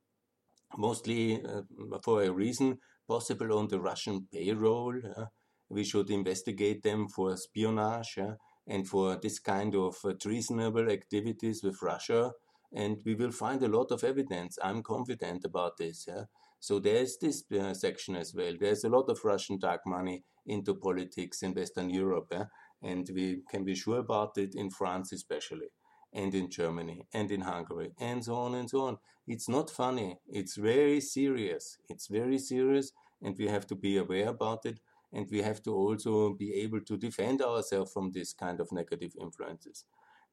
mostly 0.76 1.44
uh, 1.44 1.62
for 2.02 2.22
a 2.22 2.30
reason, 2.30 2.78
possible 3.06 3.58
on 3.58 3.68
the 3.68 3.80
Russian 3.80 4.26
payroll. 4.32 4.94
Uh, 5.16 5.26
we 5.70 5.84
should 5.84 6.10
investigate 6.10 6.82
them 6.82 7.08
for 7.08 7.32
espionage 7.32 8.14
yeah, 8.16 8.34
and 8.66 8.86
for 8.86 9.16
this 9.16 9.38
kind 9.38 9.74
of 9.74 9.96
uh, 10.04 10.12
treasonable 10.20 10.90
activities 10.90 11.62
with 11.62 11.80
Russia. 11.80 12.32
And 12.72 13.00
we 13.04 13.14
will 13.14 13.32
find 13.32 13.62
a 13.62 13.68
lot 13.68 13.90
of 13.90 14.04
evidence. 14.04 14.58
I'm 14.62 14.82
confident 14.82 15.44
about 15.44 15.76
this. 15.78 16.04
Yeah. 16.06 16.24
So 16.60 16.78
there's 16.78 17.16
this 17.18 17.42
uh, 17.58 17.72
section 17.74 18.16
as 18.16 18.34
well. 18.34 18.52
There's 18.60 18.84
a 18.84 18.88
lot 18.88 19.08
of 19.08 19.24
Russian 19.24 19.58
dark 19.58 19.80
money 19.86 20.24
into 20.46 20.74
politics 20.74 21.42
in 21.42 21.54
Western 21.54 21.90
Europe. 21.90 22.28
Yeah? 22.30 22.44
And 22.82 23.08
we 23.14 23.42
can 23.50 23.64
be 23.64 23.74
sure 23.74 23.98
about 23.98 24.38
it 24.38 24.54
in 24.54 24.70
France, 24.70 25.12
especially, 25.12 25.68
and 26.12 26.34
in 26.34 26.50
Germany, 26.50 27.06
and 27.12 27.30
in 27.30 27.42
Hungary, 27.42 27.92
and 27.98 28.24
so 28.24 28.34
on 28.34 28.54
and 28.54 28.68
so 28.70 28.82
on. 28.82 28.98
It's 29.26 29.48
not 29.48 29.70
funny. 29.70 30.18
It's 30.28 30.56
very 30.56 31.00
serious. 31.00 31.78
It's 31.88 32.08
very 32.08 32.38
serious, 32.38 32.92
and 33.22 33.36
we 33.38 33.48
have 33.48 33.66
to 33.68 33.74
be 33.74 33.96
aware 33.96 34.28
about 34.28 34.64
it 34.64 34.80
and 35.12 35.28
we 35.30 35.42
have 35.42 35.62
to 35.62 35.74
also 35.74 36.34
be 36.34 36.54
able 36.54 36.80
to 36.80 36.96
defend 36.96 37.42
ourselves 37.42 37.92
from 37.92 38.10
this 38.12 38.32
kind 38.32 38.60
of 38.60 38.70
negative 38.72 39.12
influences. 39.20 39.84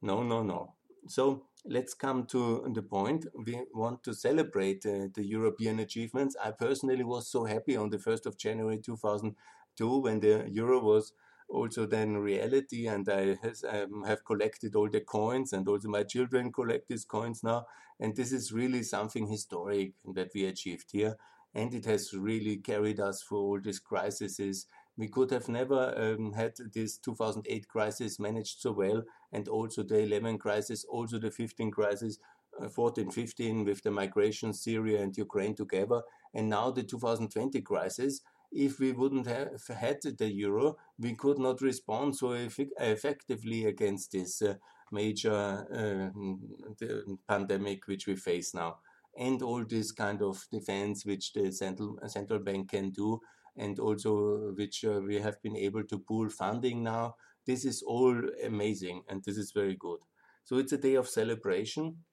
No, 0.02 0.24
no, 0.24 0.44
no. 0.44 0.74
So 1.08 1.44
let's 1.66 1.94
come 1.94 2.26
to 2.28 2.70
the 2.74 2.82
point. 2.82 3.26
We 3.46 3.63
want 3.74 4.04
to 4.04 4.13
celebrate 4.13 4.86
uh, 4.86 5.08
the 5.13 5.24
European 5.24 5.80
achievements. 5.80 6.36
I 6.44 6.52
personally 6.52 7.04
was 7.04 7.30
so 7.30 7.46
happy 7.46 7.76
on 7.78 7.90
the 7.90 7.98
1st 7.98 8.26
of 8.26 8.38
January 8.38 8.80
2002 8.80 10.00
when 10.00 10.20
the 10.20 10.48
euro 10.50 10.80
was 10.80 11.13
also 11.50 11.86
then 11.86 12.18
reality 12.18 12.88
and 12.88 13.08
I 13.08 13.38
has, 13.42 13.63
um, 13.63 14.04
have 14.04 14.26
collected 14.26 14.76
all 14.76 14.90
the 14.90 15.00
coins 15.02 15.54
and 15.54 15.68
also 15.68 15.88
my 15.88 16.04
children 16.04 16.52
collect 16.52 16.90
these 16.90 17.06
coins 17.06 17.42
now 17.42 17.68
and 18.00 18.16
this 18.16 18.34
is 18.34 18.52
really 18.52 18.84
something 18.84 19.28
historic 19.28 19.94
that 20.13 20.32
we 20.36 20.46
achieved 20.46 20.92
here 20.92 21.16
and 21.58 21.74
it 21.74 21.86
has 21.86 22.13
really 22.13 22.58
carried 22.58 23.00
us 23.00 23.24
through 23.24 23.39
all 23.39 23.60
these 23.60 23.80
crises. 23.80 24.67
We 24.96 25.08
could 25.08 25.32
have 25.32 25.50
never 25.50 25.93
um, 25.98 26.32
had 26.34 26.54
this 26.72 26.98
2008 27.00 27.67
crisis 27.67 28.20
managed 28.20 28.62
so 28.62 28.72
well, 28.74 29.02
and 29.32 29.48
also 29.48 29.82
the 29.82 30.00
11 30.00 30.38
crisis, 30.38 30.86
also 30.86 31.17
the 31.17 31.32
15 31.32 31.72
crisis, 31.72 32.20
uh, 32.62 32.70
14, 32.70 33.10
15 33.10 33.65
with 33.65 33.82
the 33.82 33.89
migration, 33.89 34.54
Syria 34.54 35.02
and 35.02 35.17
Ukraine 35.17 35.56
together, 35.56 36.04
and 36.36 36.48
now 36.48 36.70
the 36.70 36.84
2020 36.84 37.62
crisis. 37.62 38.22
If 38.52 38.80
we 38.80 38.91
wouldn't 38.91 39.28
have 39.28 39.67
had 39.67 39.98
the 40.04 40.32
euro, 40.32 40.78
we 41.00 41.15
could 41.15 41.39
not 41.39 41.60
respond 41.62 42.15
so 42.15 42.32
eff- 42.32 42.60
effectively 42.80 43.65
against 43.65 44.12
this 44.12 44.41
uh, 44.41 44.56
major 44.91 45.34
uh, 45.34 46.86
pandemic 47.28 47.88
which 47.88 48.08
we 48.08 48.15
face 48.15 48.54
now 48.54 48.78
and 49.18 49.42
all 49.42 49.66
this 49.66 49.92
kind 49.92 50.22
of 50.22 50.46
defense 50.52 51.06
which 51.06 51.34
the 51.34 51.52
central 51.52 51.98
central 52.08 52.40
bank 52.40 52.70
can 52.72 52.92
do, 52.92 53.20
and 53.56 53.80
also 53.80 54.54
which 54.56 54.86
uh, 54.86 55.00
we 55.02 55.16
have 55.20 55.42
been 55.42 55.58
able 55.58 55.84
to 55.86 56.00
pool 56.00 56.30
funding 56.30 56.84
now. 56.84 57.16
This 57.46 57.66
is 57.66 57.82
all 57.82 58.16
amazing, 58.44 59.04
and 59.10 59.24
this 59.24 59.38
is 59.38 59.52
very 59.52 59.76
good. 59.76 60.00
So 60.44 60.58
it's 60.58 60.74
a 60.74 60.78
day 60.78 60.96
of 60.96 61.08
celebration. 61.10 62.04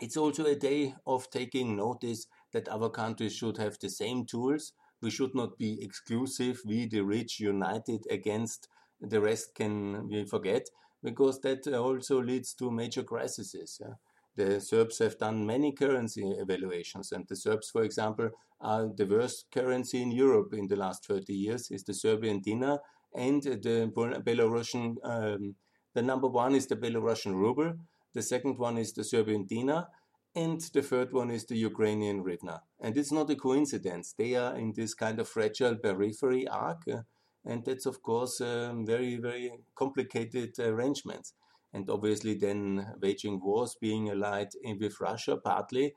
It's 0.00 0.16
also 0.16 0.44
a 0.44 0.56
day 0.56 0.94
of 1.06 1.30
taking 1.30 1.76
notice 1.76 2.26
that 2.52 2.68
our 2.68 2.90
countries 2.90 3.34
should 3.34 3.58
have 3.58 3.78
the 3.78 3.90
same 3.90 4.26
tools. 4.26 4.72
We 5.00 5.10
should 5.10 5.34
not 5.34 5.58
be 5.58 5.82
exclusive. 5.82 6.60
We, 6.64 6.86
the 6.86 7.02
rich, 7.02 7.38
united 7.40 8.04
against 8.10 8.68
the 9.00 9.20
rest, 9.20 9.54
can 9.54 10.08
we 10.08 10.24
forget 10.24 10.68
because 11.02 11.40
that 11.40 11.66
also 11.68 12.20
leads 12.22 12.54
to 12.54 12.70
major 12.70 13.02
crises. 13.02 13.78
Yeah? 13.80 13.94
The 14.38 14.60
Serbs 14.60 15.00
have 15.00 15.18
done 15.18 15.44
many 15.44 15.72
currency 15.72 16.22
evaluations, 16.24 17.10
and 17.10 17.26
the 17.26 17.34
Serbs, 17.34 17.70
for 17.70 17.82
example, 17.82 18.30
are 18.60 18.86
the 18.86 19.04
worst 19.04 19.46
currency 19.50 20.00
in 20.00 20.12
Europe 20.12 20.54
in 20.54 20.68
the 20.68 20.76
last 20.76 21.04
30 21.06 21.34
years. 21.34 21.72
Is 21.72 21.82
the 21.82 21.92
Serbian 21.92 22.40
dinar 22.40 22.78
and 23.12 23.42
the 23.42 23.90
Belarusian. 24.24 24.94
Um, 25.02 25.56
the 25.92 26.02
number 26.02 26.28
one 26.28 26.54
is 26.54 26.68
the 26.68 26.76
Belarusian 26.76 27.34
ruble. 27.34 27.74
The 28.14 28.22
second 28.22 28.58
one 28.58 28.78
is 28.78 28.92
the 28.92 29.02
Serbian 29.02 29.44
dinar, 29.44 29.88
and 30.36 30.60
the 30.72 30.82
third 30.82 31.12
one 31.12 31.32
is 31.32 31.46
the 31.46 31.56
Ukrainian 31.56 32.22
hryvnia. 32.22 32.60
And 32.78 32.96
it's 32.96 33.10
not 33.10 33.30
a 33.30 33.34
coincidence. 33.34 34.14
They 34.16 34.36
are 34.36 34.54
in 34.56 34.72
this 34.72 34.94
kind 34.94 35.18
of 35.18 35.28
fragile 35.28 35.74
periphery 35.74 36.46
arc, 36.46 36.82
uh, 36.86 37.02
and 37.44 37.64
that's 37.64 37.86
of 37.86 38.04
course 38.04 38.40
um, 38.40 38.86
very 38.86 39.16
very 39.16 39.50
complicated 39.74 40.60
arrangements 40.60 41.34
and 41.72 41.88
obviously 41.90 42.34
then 42.34 42.94
waging 43.00 43.40
wars, 43.40 43.76
being 43.80 44.10
allied 44.10 44.48
with 44.80 45.00
Russia 45.00 45.36
partly. 45.36 45.94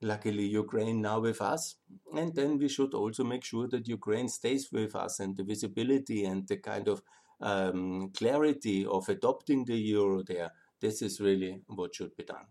Luckily, 0.00 0.46
Ukraine 0.46 1.00
now 1.00 1.20
with 1.20 1.40
us. 1.40 1.76
And 2.16 2.34
then 2.34 2.58
we 2.58 2.68
should 2.68 2.92
also 2.94 3.22
make 3.22 3.44
sure 3.44 3.68
that 3.68 3.86
Ukraine 3.86 4.28
stays 4.28 4.68
with 4.72 4.96
us 4.96 5.20
and 5.20 5.36
the 5.36 5.44
visibility 5.44 6.24
and 6.24 6.46
the 6.48 6.56
kind 6.56 6.88
of 6.88 7.02
um, 7.40 8.10
clarity 8.10 8.84
of 8.84 9.08
adopting 9.08 9.64
the 9.64 9.76
euro 9.76 10.22
there. 10.22 10.50
This 10.80 11.02
is 11.02 11.20
really 11.20 11.62
what 11.66 11.94
should 11.94 12.16
be 12.16 12.24
done. 12.24 12.46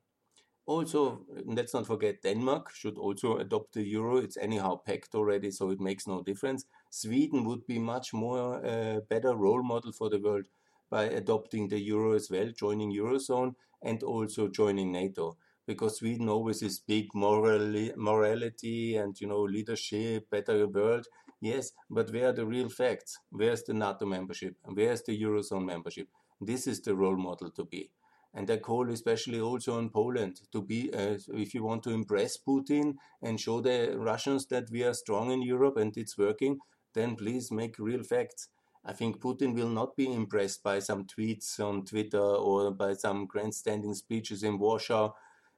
Also, 0.65 1.25
let's 1.45 1.73
not 1.73 1.87
forget 1.87 2.21
Denmark 2.21 2.71
should 2.73 2.97
also 2.97 3.37
adopt 3.37 3.73
the 3.73 3.83
euro. 3.83 4.17
It's 4.17 4.37
anyhow 4.37 4.75
pegged 4.75 5.15
already, 5.15 5.51
so 5.51 5.71
it 5.71 5.81
makes 5.81 6.07
no 6.07 6.21
difference. 6.21 6.65
Sweden 6.89 7.43
would 7.45 7.65
be 7.67 7.79
much 7.79 8.13
more 8.13 8.65
uh, 8.65 8.99
better 9.09 9.35
role 9.35 9.63
model 9.63 9.91
for 9.91 10.09
the 10.09 10.19
world 10.19 10.45
by 10.91 11.05
adopting 11.05 11.69
the 11.69 11.79
euro 11.79 12.11
as 12.11 12.29
well, 12.29 12.51
joining 12.55 12.93
eurozone 12.93 13.55
and 13.81 14.03
also 14.03 14.49
joining 14.49 14.91
NATO. 14.91 15.37
Because 15.65 15.97
Sweden 15.97 16.27
always 16.27 16.61
is 16.61 16.79
big 16.79 17.15
morally, 17.15 17.93
morality 17.95 18.97
and 18.97 19.19
you 19.19 19.27
know 19.27 19.41
leadership, 19.41 20.29
better 20.29 20.67
world. 20.67 21.07
Yes, 21.39 21.71
but 21.89 22.11
where 22.11 22.29
are 22.29 22.33
the 22.33 22.45
real 22.45 22.69
facts? 22.69 23.17
Where's 23.31 23.63
the 23.63 23.73
NATO 23.73 24.05
membership? 24.05 24.55
Where's 24.65 25.01
the 25.03 25.19
eurozone 25.19 25.65
membership? 25.65 26.07
This 26.39 26.67
is 26.67 26.81
the 26.81 26.95
role 26.95 27.17
model 27.17 27.51
to 27.51 27.63
be. 27.63 27.89
And 28.33 28.49
I 28.49 28.57
call 28.57 28.89
especially 28.89 29.39
also 29.39 29.77
on 29.77 29.89
Poland 29.89 30.41
to 30.51 30.61
be, 30.61 30.91
uh, 30.93 31.17
if 31.33 31.53
you 31.53 31.63
want 31.63 31.83
to 31.83 31.91
impress 31.91 32.37
Putin 32.37 32.95
and 33.21 33.39
show 33.39 33.61
the 33.61 33.95
Russians 33.97 34.45
that 34.47 34.69
we 34.71 34.83
are 34.83 34.93
strong 34.93 35.31
in 35.31 35.41
Europe 35.41 35.77
and 35.77 35.95
it's 35.97 36.17
working, 36.17 36.59
then 36.93 37.15
please 37.15 37.51
make 37.51 37.77
real 37.77 38.03
facts. 38.03 38.49
I 38.83 38.93
think 38.93 39.19
Putin 39.19 39.53
will 39.53 39.69
not 39.69 39.95
be 39.95 40.11
impressed 40.11 40.63
by 40.63 40.79
some 40.79 41.05
tweets 41.05 41.59
on 41.59 41.85
Twitter 41.85 42.19
or 42.19 42.71
by 42.71 42.93
some 42.93 43.27
grandstanding 43.27 43.93
speeches 43.93 44.41
in 44.41 44.57
Warsaw, 44.57 45.13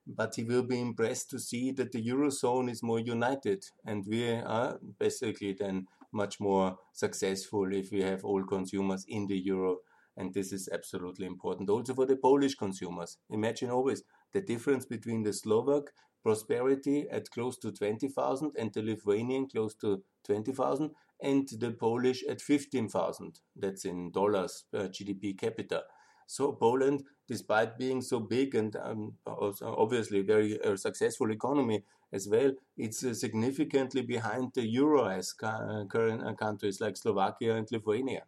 but 0.05 0.35
he 0.35 0.43
will 0.43 0.63
be 0.63 0.79
impressed 0.79 1.29
to 1.29 1.39
see 1.39 1.71
that 1.71 1.93
the 1.93 2.05
Eurozone 2.05 2.69
is 2.69 2.83
more 2.83 2.99
united 2.99 3.63
and 3.85 4.05
we 4.05 4.29
are 4.31 4.77
basically 4.99 5.53
then 5.53 5.87
much 6.11 6.39
more 6.41 6.77
successful 6.91 7.73
if 7.73 7.91
we 7.91 8.01
have 8.01 8.25
all 8.25 8.43
consumers 8.43 9.05
in 9.07 9.27
the 9.27 9.37
Euro. 9.37 9.77
And 10.17 10.33
this 10.33 10.51
is 10.51 10.69
absolutely 10.71 11.25
important 11.25 11.69
also 11.69 11.93
for 11.93 12.05
the 12.05 12.17
Polish 12.17 12.55
consumers. 12.55 13.17
Imagine 13.29 13.71
always 13.71 14.03
the 14.33 14.41
difference 14.41 14.85
between 14.85 15.23
the 15.23 15.33
Slovak 15.33 15.93
prosperity 16.21 17.07
at 17.09 17.31
close 17.31 17.57
to 17.59 17.71
20,000 17.71 18.53
and 18.57 18.73
the 18.73 18.81
Lithuanian 18.81 19.47
close 19.47 19.73
to 19.75 20.03
20,000 20.25 20.91
and 21.21 21.47
the 21.59 21.71
Polish 21.71 22.23
at 22.29 22.41
15,000. 22.41 23.39
That's 23.55 23.85
in 23.85 24.11
dollars 24.11 24.65
per 24.71 24.89
GDP 24.89 25.37
capita. 25.37 25.83
So 26.27 26.53
Poland, 26.53 27.03
despite 27.27 27.77
being 27.77 28.01
so 28.01 28.19
big 28.19 28.55
and 28.55 28.75
um, 28.77 29.13
obviously 29.25 30.21
very 30.21 30.59
uh, 30.61 30.75
successful 30.75 31.31
economy 31.31 31.83
as 32.11 32.27
well, 32.27 32.51
it's 32.77 33.03
uh, 33.03 33.13
significantly 33.13 34.01
behind 34.01 34.51
the 34.53 34.65
euro 34.65 35.05
as 35.05 35.33
uh, 35.43 35.85
current 35.89 36.23
uh, 36.25 36.33
countries 36.33 36.79
like 36.79 36.97
Slovakia 36.97 37.55
and 37.55 37.67
Lithuania. 37.71 38.23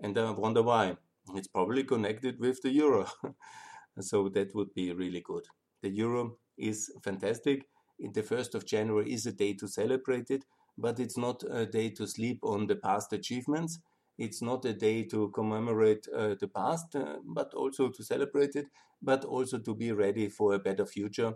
And 0.00 0.16
I 0.18 0.30
wonder 0.30 0.62
why. 0.62 0.96
It's 1.34 1.48
probably 1.48 1.84
connected 1.84 2.40
with 2.40 2.62
the 2.62 2.70
euro. 2.70 3.06
so 4.00 4.28
that 4.30 4.54
would 4.54 4.74
be 4.74 4.92
really 4.92 5.20
good. 5.20 5.44
The 5.82 5.90
euro 5.90 6.38
is 6.58 6.90
fantastic. 7.04 7.66
The 7.98 8.22
1st 8.22 8.54
of 8.54 8.66
January 8.66 9.12
is 9.12 9.26
a 9.26 9.32
day 9.32 9.54
to 9.54 9.68
celebrate 9.68 10.30
it 10.30 10.44
but 10.78 10.98
it's 10.98 11.16
not 11.16 11.42
a 11.50 11.66
day 11.66 11.90
to 11.90 12.06
sleep 12.06 12.40
on 12.42 12.66
the 12.66 12.76
past 12.76 13.12
achievements. 13.12 13.78
It's 14.18 14.42
not 14.42 14.64
a 14.64 14.72
day 14.72 15.04
to 15.04 15.30
commemorate 15.30 16.06
uh, 16.14 16.34
the 16.38 16.48
past, 16.48 16.94
uh, 16.94 17.16
but 17.24 17.54
also 17.54 17.88
to 17.88 18.02
celebrate 18.04 18.56
it, 18.56 18.66
but 19.00 19.24
also 19.24 19.58
to 19.58 19.74
be 19.74 19.92
ready 19.92 20.28
for 20.28 20.54
a 20.54 20.58
better 20.58 20.86
future 20.86 21.34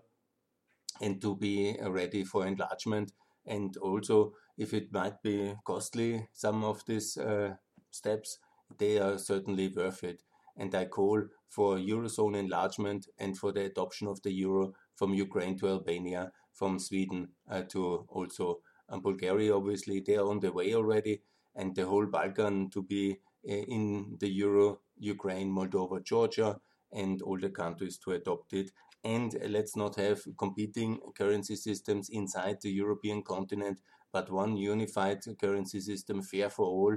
and 1.01 1.21
to 1.21 1.37
be 1.37 1.77
ready 1.83 2.25
for 2.25 2.47
enlargement. 2.47 3.13
And 3.47 3.77
also, 3.79 4.35
if 4.59 4.75
it 4.75 4.93
might 4.93 5.23
be 5.23 5.55
costly, 5.65 6.29
some 6.33 6.65
of 6.65 6.85
these 6.87 7.17
uh, 7.17 7.55
steps, 7.91 8.39
they 8.79 8.99
are 8.99 9.19
certainly 9.19 9.69
worth 9.69 10.03
it. 10.05 10.23
And 10.57 10.75
I 10.75 10.87
call 10.87 11.23
for 11.49 11.77
Eurozone 11.77 12.37
enlargement 12.37 13.09
and 13.19 13.37
for 13.37 13.53
the 13.53 13.65
adoption 13.67 14.09
of 14.09 14.23
the 14.23 14.33
euro 14.33 14.73
from 14.95 15.15
Ukraine 15.15 15.59
to 15.59 15.69
Albania, 15.69 16.33
from 16.53 16.79
Sweden 16.79 17.29
uh, 17.51 17.63
to 17.69 18.07
also 18.09 18.61
and 18.89 19.03
Bulgaria, 19.03 19.55
obviously, 19.55 20.01
they 20.01 20.17
are 20.17 20.29
on 20.29 20.41
the 20.41 20.53
way 20.53 20.75
already, 20.75 21.23
and 21.55 21.75
the 21.75 21.87
whole 21.87 22.07
Balkan 22.07 22.71
to 22.71 22.83
be 22.83 23.19
eh, 23.49 23.65
in 23.69 24.17
the 24.21 24.29
euro, 24.29 24.81
Ukraine, 24.99 25.51
Moldova, 25.51 26.03
Georgia, 26.05 26.61
and 26.93 27.21
all 27.23 27.39
the 27.39 27.51
countries 27.51 27.99
to 27.99 28.13
adopt 28.13 28.53
it. 28.53 28.71
And 29.05 29.37
let's 29.49 29.77
not 29.77 29.97
have 29.97 30.21
competing 30.39 31.01
currency 31.17 31.57
systems 31.57 32.09
inside 32.09 32.59
the 32.61 32.71
European 32.71 33.23
continent, 33.23 33.81
but 34.13 34.31
one 34.31 34.57
unified 34.57 35.21
currency 35.41 35.81
system, 35.81 36.23
fair 36.23 36.51
for 36.51 36.67
all, 36.67 36.97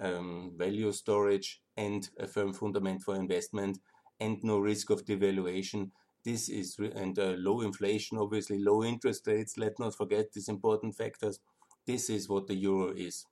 um, 0.00 0.52
value 0.56 0.92
storage, 0.92 1.60
and 1.76 2.08
a 2.18 2.26
firm 2.26 2.52
fundament 2.52 3.02
for 3.02 3.16
investment, 3.16 3.78
and 4.20 4.42
no 4.42 4.58
risk 4.58 4.90
of 4.90 5.04
devaluation 5.04 5.90
this 6.24 6.48
is 6.48 6.76
and 6.78 7.18
uh, 7.18 7.34
low 7.38 7.60
inflation, 7.62 8.18
obviously 8.18 8.58
low 8.58 8.84
interest 8.84 9.26
rates. 9.26 9.56
Let's 9.56 9.78
not 9.78 9.96
forget 9.96 10.32
these 10.32 10.48
important 10.48 10.96
factors. 10.96 11.40
This 11.86 12.10
is 12.10 12.28
what 12.28 12.46
the 12.46 12.54
euro 12.54 12.92
is. 12.94 13.26